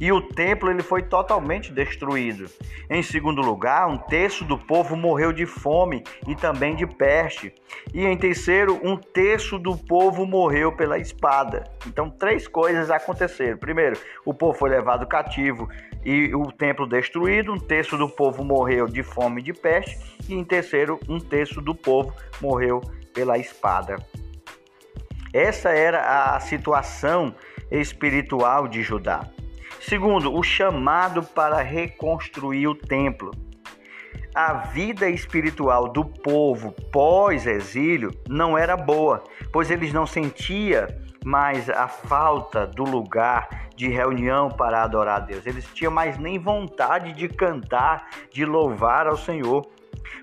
e 0.00 0.10
o 0.10 0.20
templo 0.20 0.70
ele 0.70 0.82
foi 0.82 1.02
totalmente 1.02 1.70
destruído. 1.70 2.48
Em 2.88 3.02
segundo 3.02 3.42
lugar, 3.42 3.86
um 3.86 3.98
terço 3.98 4.44
do 4.44 4.56
povo 4.56 4.96
morreu 4.96 5.32
de 5.32 5.44
fome 5.44 6.02
e 6.26 6.34
também 6.34 6.74
de 6.74 6.86
peste. 6.86 7.54
E 7.92 8.04
em 8.04 8.16
terceiro, 8.16 8.80
um 8.82 8.96
terço 8.96 9.58
do 9.58 9.76
povo 9.76 10.24
morreu 10.24 10.72
pela 10.72 10.98
espada. 10.98 11.64
Então, 11.86 12.08
três 12.08 12.48
coisas 12.48 12.90
aconteceram. 12.90 13.58
Primeiro, 13.58 13.98
o 14.24 14.32
povo 14.32 14.58
foi 14.58 14.70
levado 14.70 15.06
cativo 15.06 15.68
e 16.04 16.34
o 16.34 16.50
templo 16.50 16.86
destruído, 16.86 17.52
um 17.52 17.58
terço 17.58 17.98
do 17.98 18.08
povo 18.08 18.42
morreu 18.42 18.86
de 18.86 19.02
fome 19.02 19.42
e 19.42 19.44
de 19.44 19.52
peste, 19.52 19.98
e 20.26 20.34
em 20.34 20.44
terceiro, 20.44 20.98
um 21.06 21.18
terço 21.18 21.60
do 21.60 21.74
povo 21.74 22.14
morreu 22.40 22.80
pela 23.12 23.36
espada. 23.36 23.96
Essa 25.32 25.70
era 25.70 26.34
a 26.34 26.40
situação 26.40 27.34
espiritual 27.70 28.66
de 28.66 28.82
Judá. 28.82 29.28
Segundo, 29.80 30.34
o 30.34 30.42
chamado 30.42 31.22
para 31.22 31.62
reconstruir 31.62 32.68
o 32.68 32.74
templo. 32.74 33.30
A 34.34 34.52
vida 34.52 35.08
espiritual 35.08 35.88
do 35.88 36.04
povo 36.04 36.72
pós-exílio 36.92 38.10
não 38.28 38.56
era 38.56 38.76
boa, 38.76 39.24
pois 39.50 39.70
eles 39.70 39.92
não 39.92 40.06
sentiam 40.06 40.86
mais 41.24 41.68
a 41.70 41.88
falta 41.88 42.66
do 42.66 42.84
lugar 42.84 43.70
de 43.74 43.88
reunião 43.88 44.50
para 44.50 44.82
adorar 44.82 45.16
a 45.16 45.24
Deus. 45.24 45.46
Eles 45.46 45.64
tinham 45.72 45.90
mais 45.90 46.18
nem 46.18 46.38
vontade 46.38 47.14
de 47.14 47.28
cantar, 47.28 48.06
de 48.30 48.44
louvar 48.44 49.06
ao 49.06 49.16
Senhor. 49.16 49.66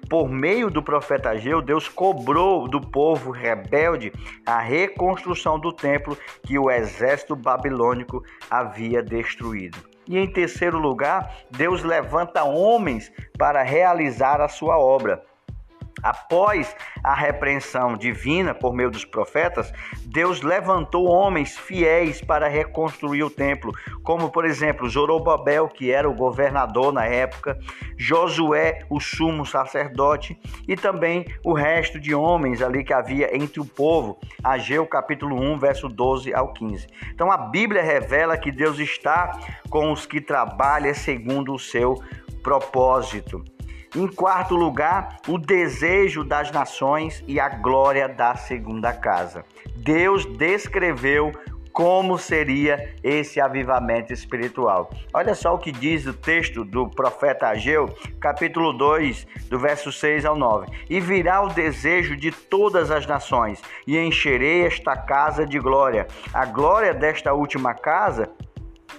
Por 0.09 0.29
meio 0.29 0.69
do 0.69 0.81
profeta 0.81 1.29
Ageu, 1.29 1.61
Deus 1.61 1.87
cobrou 1.87 2.67
do 2.67 2.79
povo 2.79 3.31
rebelde 3.31 4.11
a 4.45 4.59
reconstrução 4.59 5.59
do 5.59 5.73
templo 5.73 6.17
que 6.43 6.57
o 6.57 6.69
exército 6.71 7.35
babilônico 7.35 8.23
havia 8.49 9.01
destruído. 9.01 9.77
E 10.07 10.17
em 10.17 10.27
terceiro 10.27 10.79
lugar, 10.79 11.35
Deus 11.51 11.83
levanta 11.83 12.43
homens 12.43 13.11
para 13.37 13.61
realizar 13.61 14.39
a 14.39 14.47
sua 14.47 14.79
obra. 14.79 15.21
Após 16.03 16.75
a 17.03 17.13
repreensão 17.13 17.97
divina 17.97 18.53
por 18.53 18.73
meio 18.73 18.91
dos 18.91 19.03
profetas, 19.03 19.73
Deus 20.05 20.41
levantou 20.41 21.07
homens 21.07 21.57
fiéis 21.57 22.21
para 22.21 22.47
reconstruir 22.47 23.23
o 23.23 23.29
templo, 23.29 23.73
como 24.03 24.29
por 24.29 24.45
exemplo 24.45 24.87
Zorobabel, 24.87 25.67
que 25.67 25.91
era 25.91 26.07
o 26.07 26.13
governador 26.13 26.93
na 26.93 27.05
época, 27.05 27.57
Josué, 27.97 28.85
o 28.89 28.99
sumo 28.99 29.45
sacerdote, 29.45 30.39
e 30.67 30.75
também 30.75 31.25
o 31.43 31.53
resto 31.53 31.99
de 31.99 32.13
homens 32.13 32.61
ali 32.61 32.83
que 32.83 32.93
havia 32.93 33.35
entre 33.35 33.59
o 33.59 33.65
povo. 33.65 34.19
Ageu 34.43 34.85
capítulo 34.85 35.35
1, 35.35 35.57
verso 35.57 35.89
12 35.89 36.33
ao 36.33 36.53
15. 36.53 36.87
Então 37.13 37.31
a 37.31 37.37
Bíblia 37.37 37.81
revela 37.81 38.37
que 38.37 38.51
Deus 38.51 38.77
está 38.77 39.39
com 39.69 39.91
os 39.91 40.05
que 40.05 40.21
trabalham 40.21 40.93
segundo 40.93 41.53
o 41.53 41.59
seu 41.59 42.01
propósito. 42.43 43.43
Em 43.95 44.07
quarto 44.07 44.55
lugar, 44.55 45.17
o 45.27 45.37
desejo 45.37 46.23
das 46.23 46.51
nações 46.51 47.23
e 47.27 47.39
a 47.39 47.49
glória 47.49 48.07
da 48.07 48.35
segunda 48.35 48.91
casa. 48.93 49.45
Deus 49.75 50.25
descreveu 50.25 51.31
como 51.77 52.17
seria 52.17 52.95
esse 53.03 53.39
avivamento 53.39 54.11
espiritual. 54.11 54.89
Olha 55.13 55.35
só 55.35 55.53
o 55.53 55.59
que 55.59 55.71
diz 55.71 56.07
o 56.07 56.13
texto 56.13 56.65
do 56.65 56.89
profeta 56.89 57.49
Ageu, 57.49 57.87
capítulo 58.19 58.73
2, 58.73 59.27
do 59.47 59.59
verso 59.59 59.91
6 59.91 60.25
ao 60.25 60.35
9. 60.35 60.65
E 60.89 60.99
virá 60.99 61.43
o 61.43 61.49
desejo 61.49 62.17
de 62.17 62.31
todas 62.31 62.89
as 62.89 63.05
nações, 63.05 63.61
e 63.85 63.95
encherei 63.95 64.65
esta 64.65 64.97
casa 64.97 65.45
de 65.45 65.59
glória. 65.59 66.07
A 66.33 66.45
glória 66.45 66.95
desta 66.95 67.33
última 67.33 67.75
casa 67.75 68.27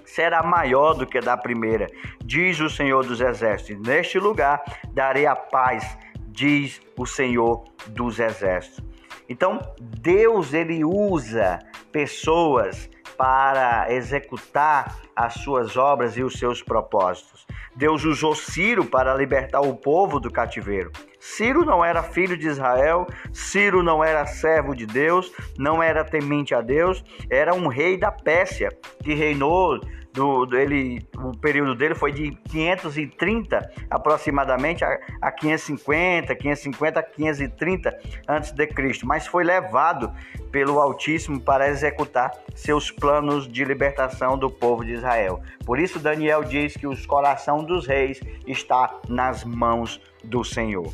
será 0.05 0.43
maior 0.43 0.95
do 0.95 1.07
que 1.07 1.21
da 1.21 1.37
primeira, 1.37 1.87
diz 2.25 2.61
o 2.61 2.69
Senhor 2.69 3.05
dos 3.05 3.21
Exércitos. 3.21 3.87
Neste 3.87 4.19
lugar 4.19 4.63
darei 4.93 5.27
a 5.27 5.37
paz, 5.37 5.99
diz 6.29 6.81
o 6.97 7.07
Senhor 7.07 7.65
dos 7.89 8.19
Exércitos. 8.19 8.85
Então, 9.29 9.61
Deus 9.81 10.55
ele 10.55 10.85
usa 10.85 11.59
pessoas 11.93 12.89
para 13.17 13.93
executar 13.93 14.97
as 15.15 15.35
suas 15.35 15.77
obras 15.77 16.17
e 16.17 16.23
os 16.23 16.39
seus 16.39 16.63
propósitos. 16.63 17.47
Deus 17.75 18.05
usou 18.05 18.35
Ciro 18.35 18.85
para 18.85 19.15
libertar 19.15 19.61
o 19.61 19.75
povo 19.75 20.21
do 20.21 20.31
cativeiro. 20.31 20.91
Ciro 21.21 21.65
não 21.65 21.85
era 21.85 22.03
filho 22.03 22.37
de 22.37 22.49
Israel, 22.49 23.07
Ciro 23.33 23.83
não 23.83 24.03
era 24.03 24.25
servo 24.27 24.75
de 24.75 24.87
Deus, 24.87 25.33
não 25.59 25.83
era 25.83 26.05
temente 26.05 26.55
a 26.55 26.61
Deus, 26.61 27.05
era 27.29 27.55
um 27.55 27.67
rei 27.69 27.97
da 27.97 28.11
Pérsia 28.11 28.71
que 29.03 29.15
reinou 29.15 29.81
do, 30.19 30.45
do, 30.47 30.59
ele, 30.59 31.07
o 31.17 31.31
período 31.39 31.77
dele 31.77 31.95
foi 31.95 32.11
de 32.11 32.33
530 32.51 33.71
aproximadamente 33.89 34.85
a, 34.85 34.99
a 35.23 35.31
550, 35.31 36.35
550 36.35 36.99
a 36.99 37.03
530 37.05 37.99
antes 38.27 38.51
de 38.51 38.67
Cristo, 38.67 39.07
mas 39.07 39.29
foi 39.29 39.45
levado 39.45 40.13
pelo 40.51 40.81
Altíssimo 40.81 41.41
para 41.41 41.69
executar 41.69 42.33
seus 42.53 42.91
planos 42.91 43.47
de 43.47 43.65
libertação 43.65 44.37
do 44.37 44.51
povo 44.51 44.85
de 44.85 44.95
Israel. 44.95 45.41
Por 45.65 45.79
isso 45.79 46.01
Daniel 46.01 46.43
diz 46.43 46.77
que 46.77 46.87
o 46.87 47.07
coração 47.07 47.63
dos 47.63 47.87
reis 47.87 48.21
está 48.45 48.99
nas 49.09 49.45
mãos 49.45 50.01
do 50.25 50.43
Senhor. 50.43 50.93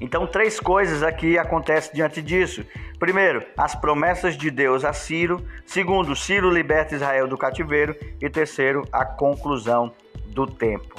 Então, 0.00 0.26
três 0.26 0.60
coisas 0.60 1.02
aqui 1.02 1.38
acontecem 1.38 1.94
diante 1.94 2.20
disso. 2.20 2.64
Primeiro, 3.04 3.44
as 3.54 3.74
promessas 3.74 4.34
de 4.34 4.50
Deus 4.50 4.82
a 4.82 4.94
Ciro. 4.94 5.46
Segundo, 5.66 6.16
Ciro 6.16 6.48
liberta 6.48 6.94
Israel 6.94 7.28
do 7.28 7.36
cativeiro. 7.36 7.94
E 8.18 8.30
terceiro, 8.30 8.82
a 8.90 9.04
conclusão 9.04 9.92
do 10.28 10.46
tempo. 10.46 10.94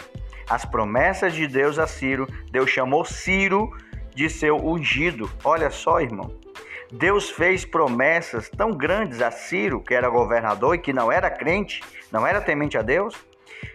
As 0.48 0.64
promessas 0.64 1.34
de 1.34 1.48
Deus 1.48 1.80
a 1.80 1.88
Ciro. 1.88 2.28
Deus 2.52 2.70
chamou 2.70 3.04
Ciro 3.04 3.76
de 4.14 4.30
seu 4.30 4.56
ungido. 4.56 5.28
Olha 5.44 5.72
só, 5.72 6.00
irmão. 6.00 6.32
Deus 6.92 7.32
fez 7.32 7.66
promessas 7.66 8.50
tão 8.50 8.70
grandes 8.70 9.20
a 9.20 9.32
Ciro, 9.32 9.82
que 9.82 9.96
era 9.96 10.08
governador 10.08 10.76
e 10.76 10.78
que 10.78 10.94
não 10.94 11.12
era 11.12 11.32
crente, 11.32 11.82
não 12.12 12.28
era 12.28 12.40
temente 12.40 12.78
a 12.78 12.84
Deus, 12.84 13.16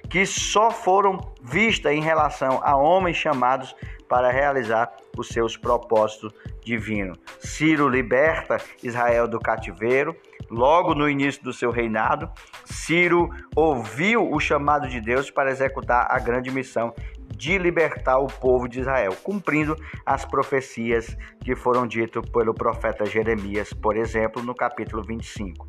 que 0.08 0.24
só 0.24 0.70
foram 0.70 1.18
vistas 1.42 1.92
em 1.92 2.00
relação 2.00 2.60
a 2.62 2.76
homens 2.76 3.16
chamados 3.16 3.74
para 4.08 4.30
realizar 4.30 4.88
os 5.16 5.28
seus 5.28 5.56
propósitos 5.56 6.32
divinos. 6.64 7.18
Ciro 7.38 7.88
liberta 7.88 8.58
Israel 8.82 9.26
do 9.26 9.38
cativeiro. 9.38 10.16
Logo 10.50 10.94
no 10.94 11.08
início 11.08 11.42
do 11.44 11.52
seu 11.52 11.70
reinado, 11.70 12.28
Ciro 12.64 13.30
ouviu 13.54 14.32
o 14.32 14.40
chamado 14.40 14.88
de 14.88 15.00
Deus 15.00 15.30
para 15.30 15.50
executar 15.50 16.08
a 16.10 16.18
grande 16.18 16.50
missão 16.50 16.92
de 17.36 17.56
libertar 17.56 18.18
o 18.18 18.26
povo 18.26 18.68
de 18.68 18.80
Israel, 18.80 19.16
cumprindo 19.22 19.76
as 20.04 20.24
profecias 20.24 21.16
que 21.42 21.54
foram 21.54 21.86
ditas 21.86 22.28
pelo 22.30 22.52
profeta 22.52 23.06
Jeremias, 23.06 23.72
por 23.72 23.96
exemplo, 23.96 24.42
no 24.42 24.54
capítulo 24.54 25.02
25. 25.02 25.66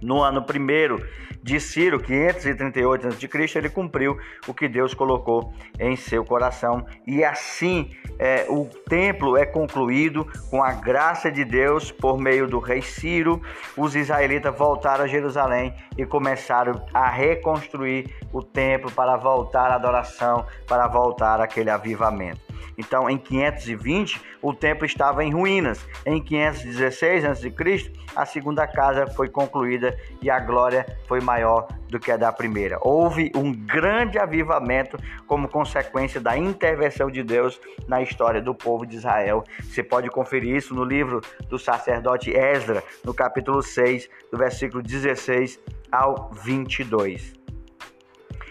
No 0.00 0.22
ano 0.22 0.42
primeiro 0.42 1.04
de 1.42 1.60
Ciro, 1.60 2.00
538 2.00 3.08
a.C., 3.08 3.58
ele 3.58 3.68
cumpriu 3.68 4.18
o 4.46 4.54
que 4.54 4.68
Deus 4.68 4.92
colocou 4.92 5.52
em 5.78 5.96
seu 5.96 6.24
coração. 6.24 6.84
E 7.06 7.24
assim 7.24 7.90
é, 8.18 8.46
o 8.48 8.66
templo 8.88 9.36
é 9.36 9.46
concluído 9.46 10.26
com 10.50 10.62
a 10.62 10.72
graça 10.72 11.30
de 11.30 11.44
Deus 11.44 11.92
por 11.92 12.18
meio 12.18 12.46
do 12.46 12.58
rei 12.58 12.82
Ciro. 12.82 13.40
Os 13.76 13.94
israelitas 13.94 14.56
voltaram 14.56 15.04
a 15.04 15.08
Jerusalém 15.08 15.74
e 15.96 16.04
começaram 16.04 16.84
a 16.92 17.08
reconstruir 17.08 18.12
o 18.32 18.42
templo 18.42 18.90
para 18.90 19.16
voltar 19.16 19.70
à 19.70 19.76
adoração, 19.76 20.44
para 20.66 20.86
voltar 20.88 21.40
àquele 21.40 21.70
avivamento. 21.70 22.47
Então, 22.76 23.08
em 23.08 23.18
520, 23.18 24.20
o 24.42 24.54
templo 24.54 24.84
estava 24.84 25.24
em 25.24 25.32
ruínas. 25.32 25.84
Em 26.04 26.22
516 26.22 27.24
a.C., 27.24 27.92
a 28.14 28.24
segunda 28.24 28.66
casa 28.66 29.06
foi 29.06 29.28
concluída 29.28 29.96
e 30.22 30.30
a 30.30 30.38
glória 30.40 30.86
foi 31.06 31.20
maior 31.20 31.68
do 31.88 31.98
que 31.98 32.10
a 32.10 32.16
da 32.16 32.32
primeira. 32.32 32.78
Houve 32.80 33.30
um 33.34 33.52
grande 33.52 34.18
avivamento 34.18 34.98
como 35.26 35.48
consequência 35.48 36.20
da 36.20 36.36
intervenção 36.36 37.10
de 37.10 37.22
Deus 37.22 37.60
na 37.86 38.02
história 38.02 38.40
do 38.40 38.54
povo 38.54 38.86
de 38.86 38.96
Israel. 38.96 39.44
Você 39.62 39.82
pode 39.82 40.10
conferir 40.10 40.54
isso 40.56 40.74
no 40.74 40.84
livro 40.84 41.20
do 41.48 41.58
sacerdote 41.58 42.30
Esdra, 42.30 42.82
no 43.04 43.14
capítulo 43.14 43.62
6, 43.62 44.08
do 44.30 44.38
versículo 44.38 44.82
16 44.82 45.58
ao 45.90 46.30
22. 46.44 47.37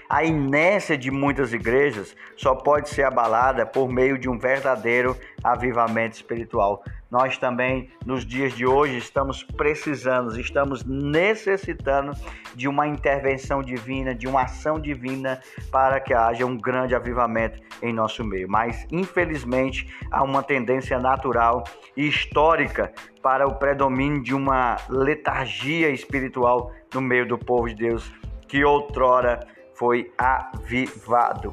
A 0.10 0.24
inércia 0.24 0.98
de 0.98 1.12
muitas 1.12 1.52
igrejas 1.52 2.16
só 2.38 2.56
pode 2.56 2.88
ser 2.88 3.04
abalada 3.04 3.66
por 3.66 3.90
meio 3.90 4.18
de 4.18 4.30
um 4.30 4.40
verdadeiro 4.40 5.18
avivamento 5.44 6.16
espiritual. 6.16 6.82
Nós 7.12 7.38
também, 7.38 7.90
nos 8.06 8.26
dias 8.26 8.54
de 8.54 8.66
hoje, 8.66 8.98
estamos 8.98 9.44
precisando, 9.44 10.40
estamos 10.40 10.86
necessitando 10.86 12.14
de 12.56 12.70
uma 12.70 12.88
intervenção 12.88 13.62
divina, 13.62 14.16
de 14.16 14.28
uma 14.28 14.44
ação 14.44 14.80
divina 14.80 15.42
para 15.70 16.00
que 16.00 16.14
haja 16.14 16.46
um 16.46 16.58
grande 16.58 16.96
avivamento 16.96 17.62
em 17.82 17.92
nosso 17.92 18.24
meio. 18.24 18.48
Mas, 18.50 18.88
infelizmente, 18.90 19.94
há 20.10 20.24
uma 20.24 20.42
tendência 20.42 20.98
natural 21.00 21.66
e 21.98 22.08
histórica 22.08 22.94
para 23.22 23.46
o 23.46 23.56
predomínio 23.56 24.24
de 24.24 24.34
uma 24.34 24.78
letargia 24.90 25.90
espiritual 25.90 26.72
no 26.94 27.02
meio 27.02 27.28
do 27.28 27.38
povo 27.38 27.68
de 27.68 27.76
Deus 27.76 28.10
que 28.48 28.64
outrora 28.64 29.46
foi 29.78 30.12
avivado. 30.18 31.52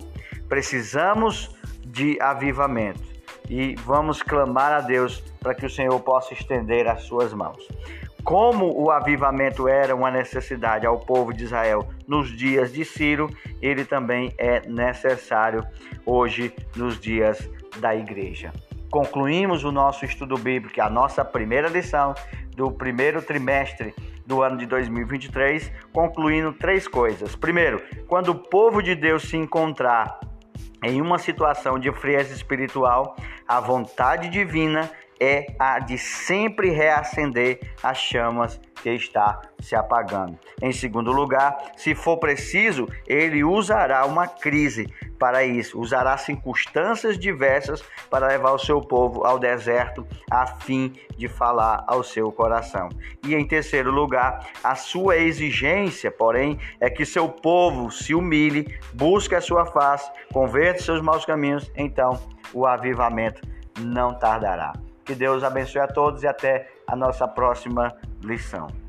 Precisamos 0.49 1.55
de 1.87 2.19
avivamento 2.21 3.03
e 3.49 3.75
vamos 3.77 4.23
clamar 4.23 4.73
a 4.73 4.81
Deus 4.81 5.21
para 5.41 5.55
que 5.55 5.67
o 5.67 5.71
Senhor 5.71 5.99
possa 6.01 6.33
estender 6.33 6.89
as 6.89 7.03
suas 7.03 7.33
mãos. 7.33 7.69
Como 8.25 8.73
o 8.75 8.91
avivamento 8.91 9.69
era 9.69 9.95
uma 9.95 10.11
necessidade 10.11 10.87
ao 10.87 10.99
povo 10.99 11.33
de 11.35 11.45
Israel 11.45 11.87
nos 12.09 12.35
dias 12.35 12.73
de 12.73 12.83
Ciro, 12.83 13.29
ele 13.61 13.85
também 13.85 14.35
é 14.39 14.67
necessário 14.67 15.63
hoje 16.07 16.55
nos 16.75 16.99
dias 16.99 17.47
da 17.77 17.95
igreja. 17.95 18.51
Concluímos 18.91 19.65
o 19.65 19.73
nosso 19.73 20.05
estudo 20.07 20.39
bíblico, 20.39 20.81
a 20.81 20.89
nossa 20.89 21.23
primeira 21.25 21.69
lição 21.69 22.15
do 22.55 22.71
primeiro 22.71 23.21
trimestre 23.21 23.95
do 24.27 24.43
ano 24.43 24.57
de 24.57 24.67
2023, 24.67 25.71
concluindo 25.93 26.53
três 26.53 26.89
coisas. 26.89 27.37
Primeiro, 27.37 27.83
quando 28.07 28.31
o 28.31 28.35
povo 28.35 28.83
de 28.83 28.95
Deus 28.95 29.25
se 29.25 29.37
encontrar 29.37 30.19
em 30.83 31.01
uma 31.01 31.19
situação 31.19 31.79
de 31.79 31.91
frieza 31.93 32.35
espiritual, 32.35 33.17
a 33.47 33.61
vontade 33.61 34.29
divina 34.29 34.91
é 35.25 35.47
a 35.59 35.79
de 35.79 35.97
sempre 35.97 36.71
reacender 36.71 37.59
as 37.83 37.97
chamas 37.97 38.61
que 38.83 38.91
está 38.91 39.41
se 39.59 39.75
apagando. 39.75 40.39
Em 40.61 40.71
segundo 40.71 41.11
lugar, 41.11 41.57
se 41.75 41.95
for 41.95 42.19
preciso, 42.19 42.87
ele 43.07 43.43
usará 43.43 44.05
uma 44.05 44.29
crise 44.29 44.87
para 45.19 45.43
isso, 45.43 45.81
usará 45.81 46.19
circunstâncias 46.19 47.19
diversas 47.19 47.83
para 48.11 48.27
levar 48.27 48.53
o 48.53 48.59
seu 48.59 48.83
povo 48.83 49.25
ao 49.25 49.39
deserto 49.39 50.07
a 50.31 50.47
fim 50.47 50.93
de 51.17 51.29
falar 51.29 51.83
ao 51.87 52.05
seu 52.05 52.31
coração. 52.31 52.91
E 53.27 53.35
em 53.35 53.47
terceiro 53.47 53.91
lugar, 53.91 54.47
a 54.63 54.75
sua 54.75 55.17
exigência, 55.17 56.11
porém, 56.11 56.59
é 56.79 56.91
que 56.91 57.07
seu 57.07 57.27
povo 57.27 57.91
se 57.91 58.15
humilhe, 58.15 58.79
busque 58.93 59.35
a 59.35 59.41
sua 59.41 59.65
face, 59.65 60.11
converta 60.31 60.83
seus 60.83 61.01
maus 61.01 61.25
caminhos, 61.25 61.73
então 61.75 62.21
o 62.53 62.67
avivamento 62.67 63.41
não 63.81 64.13
tardará. 64.13 64.75
Que 65.05 65.15
Deus 65.15 65.45
abençoe 65.45 65.81
a 65.81 65.87
todos 65.87 66.23
e 66.23 66.27
até 66.27 66.71
a 66.87 66.97
nossa 66.97 67.29
próxima 67.29 67.95
lição. 68.23 68.84